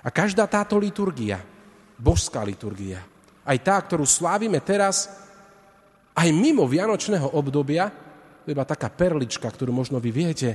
A 0.00 0.08
každá 0.08 0.48
táto 0.48 0.80
liturgia, 0.80 1.42
božská 2.00 2.40
liturgia, 2.40 3.04
aj 3.44 3.58
tá, 3.60 3.76
ktorú 3.80 4.08
slávime 4.08 4.60
teraz, 4.62 5.10
aj 6.20 6.28
mimo 6.36 6.68
vianočného 6.68 7.32
obdobia, 7.32 7.88
to 8.44 8.52
iba 8.52 8.68
taká 8.68 8.92
perlička, 8.92 9.48
ktorú 9.48 9.72
možno 9.72 9.96
vy 9.96 10.10
viete, 10.12 10.50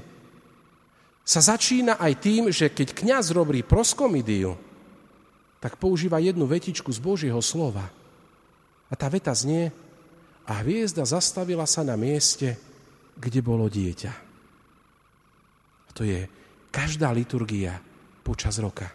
sa 1.25 1.41
začína 1.41 1.97
aj 1.97 2.13
tým, 2.21 2.43
že 2.53 2.69
keď 2.69 2.93
kňaz 2.93 3.33
robí 3.33 3.65
proskomidiu, 3.65 4.53
tak 5.57 5.81
používa 5.81 6.21
jednu 6.21 6.45
vetičku 6.45 6.93
z 6.93 7.01
Božieho 7.01 7.41
slova. 7.41 7.89
A 8.85 8.93
tá 8.93 9.09
veta 9.09 9.33
znie, 9.33 9.73
a 10.45 10.61
hviezda 10.61 11.01
zastavila 11.01 11.65
sa 11.65 11.81
na 11.81 11.97
mieste, 11.97 12.53
kde 13.17 13.41
bolo 13.41 13.65
dieťa. 13.65 14.13
A 15.81 15.89
to 15.89 16.05
je 16.05 16.29
každá 16.69 17.09
liturgia 17.09 17.81
počas 18.21 18.61
roka. 18.61 18.85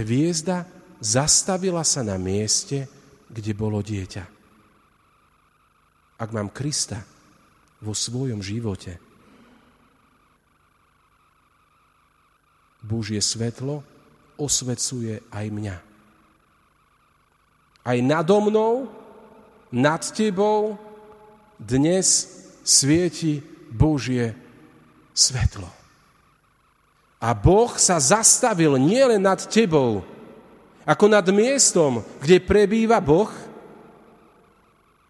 Hviezda 0.00 0.64
zastavila 0.96 1.84
sa 1.84 2.00
na 2.00 2.16
mieste, 2.16 2.88
kde 3.30 3.52
bolo 3.52 3.82
dieťa. 3.82 4.24
Ak 6.16 6.30
mám 6.32 6.48
Krista 6.48 7.04
vo 7.82 7.92
svojom 7.92 8.40
živote, 8.40 8.96
Božie 12.86 13.18
svetlo 13.18 13.82
osvecuje 14.38 15.20
aj 15.34 15.46
mňa. 15.50 15.76
Aj 17.86 17.98
nado 18.02 18.38
mnou, 18.42 18.86
nad 19.74 19.98
tebou 20.14 20.78
dnes 21.58 22.06
svieti 22.62 23.42
Božie 23.70 24.34
svetlo. 25.10 25.66
A 27.18 27.34
Boh 27.34 27.72
sa 27.74 27.98
zastavil 27.98 28.78
nielen 28.78 29.24
nad 29.24 29.40
tebou, 29.48 30.04
ako 30.86 31.04
nad 31.10 31.26
miestom, 31.34 32.00
kde 32.22 32.38
prebýva 32.38 33.02
Boh, 33.02 33.28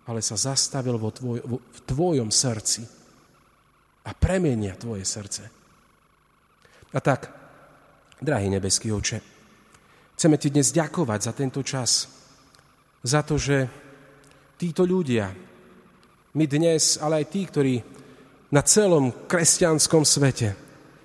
ale 0.08 0.24
sa 0.24 0.40
zastavil 0.40 0.96
vo 0.96 1.12
tvoj, 1.12 1.38
vo, 1.44 1.58
v 1.60 1.80
tvojom 1.84 2.32
srdci 2.32 2.82
a 4.06 4.10
premenia 4.16 4.72
tvoje 4.78 5.04
srdce. 5.04 5.42
A 6.94 6.98
tak, 7.02 7.28
drahý 8.16 8.48
nebeský 8.48 8.88
oče, 8.94 9.18
chceme 10.16 10.40
ti 10.40 10.48
dnes 10.48 10.72
ďakovať 10.72 11.20
za 11.20 11.32
tento 11.36 11.60
čas, 11.60 12.08
za 13.04 13.20
to, 13.20 13.36
že 13.36 13.68
títo 14.56 14.88
ľudia, 14.88 15.28
my 16.36 16.44
dnes, 16.48 16.96
ale 17.02 17.20
aj 17.20 17.26
tí, 17.28 17.44
ktorí 17.44 17.74
na 18.52 18.62
celom 18.64 19.12
kresťanskom 19.28 20.06
svete 20.06 20.56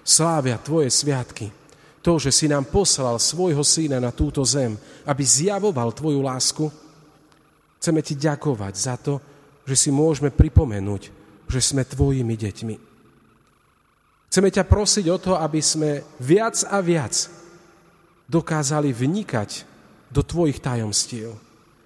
slávia 0.06 0.62
tvoje 0.62 0.94
sviatky, 0.94 1.61
to, 2.02 2.18
že 2.18 2.34
si 2.34 2.50
nám 2.50 2.66
poslal 2.66 3.22
svojho 3.22 3.62
syna 3.62 4.02
na 4.02 4.10
túto 4.10 4.42
zem, 4.42 4.74
aby 5.06 5.22
zjavoval 5.22 5.94
Tvoju 5.94 6.22
lásku, 6.26 6.66
chceme 7.78 8.02
Ti 8.02 8.18
ďakovať 8.18 8.74
za 8.74 8.96
to, 8.98 9.22
že 9.66 9.78
si 9.78 9.90
môžeme 9.94 10.34
pripomenúť, 10.34 11.14
že 11.46 11.62
sme 11.62 11.86
Tvojimi 11.86 12.34
deťmi. 12.34 12.76
Chceme 14.34 14.50
ťa 14.50 14.64
prosiť 14.66 15.06
o 15.14 15.18
to, 15.22 15.34
aby 15.38 15.62
sme 15.62 16.02
viac 16.18 16.58
a 16.66 16.82
viac 16.82 17.30
dokázali 18.26 18.90
vnikať 18.90 19.50
do 20.10 20.26
Tvojich 20.26 20.58
tajomstiev, 20.58 21.38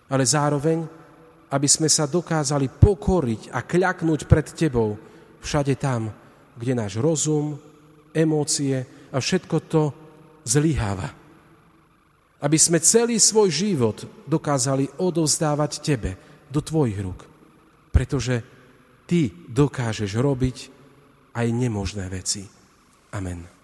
ale 0.07 0.23
zároveň, 0.23 0.85
aby 1.51 1.67
sme 1.67 1.91
sa 1.91 2.07
dokázali 2.07 2.71
pokoriť 2.71 3.51
a 3.51 3.65
kľaknúť 3.65 4.29
pred 4.29 4.47
Tebou 4.47 4.95
všade 5.43 5.75
tam, 5.75 6.09
kde 6.55 6.73
náš 6.73 7.01
rozum, 7.01 7.59
emócie 8.15 8.87
a 9.11 9.17
všetko 9.19 9.57
to 9.67 10.04
zlyháva. 10.45 11.11
Aby 12.39 12.61
sme 12.61 12.77
celý 12.77 13.17
svoj 13.17 13.49
život 13.49 13.97
dokázali 14.29 14.85
odovzdávať 15.01 15.71
Tebe 15.81 16.11
do 16.53 16.61
Tvojich 16.61 16.99
rúk. 17.01 17.25
Pretože 17.89 18.45
Ty 19.09 19.33
dokážeš 19.49 20.11
robiť 20.21 20.57
aj 21.33 21.47
nemožné 21.49 22.05
veci. 22.07 22.45
Amen. 23.11 23.54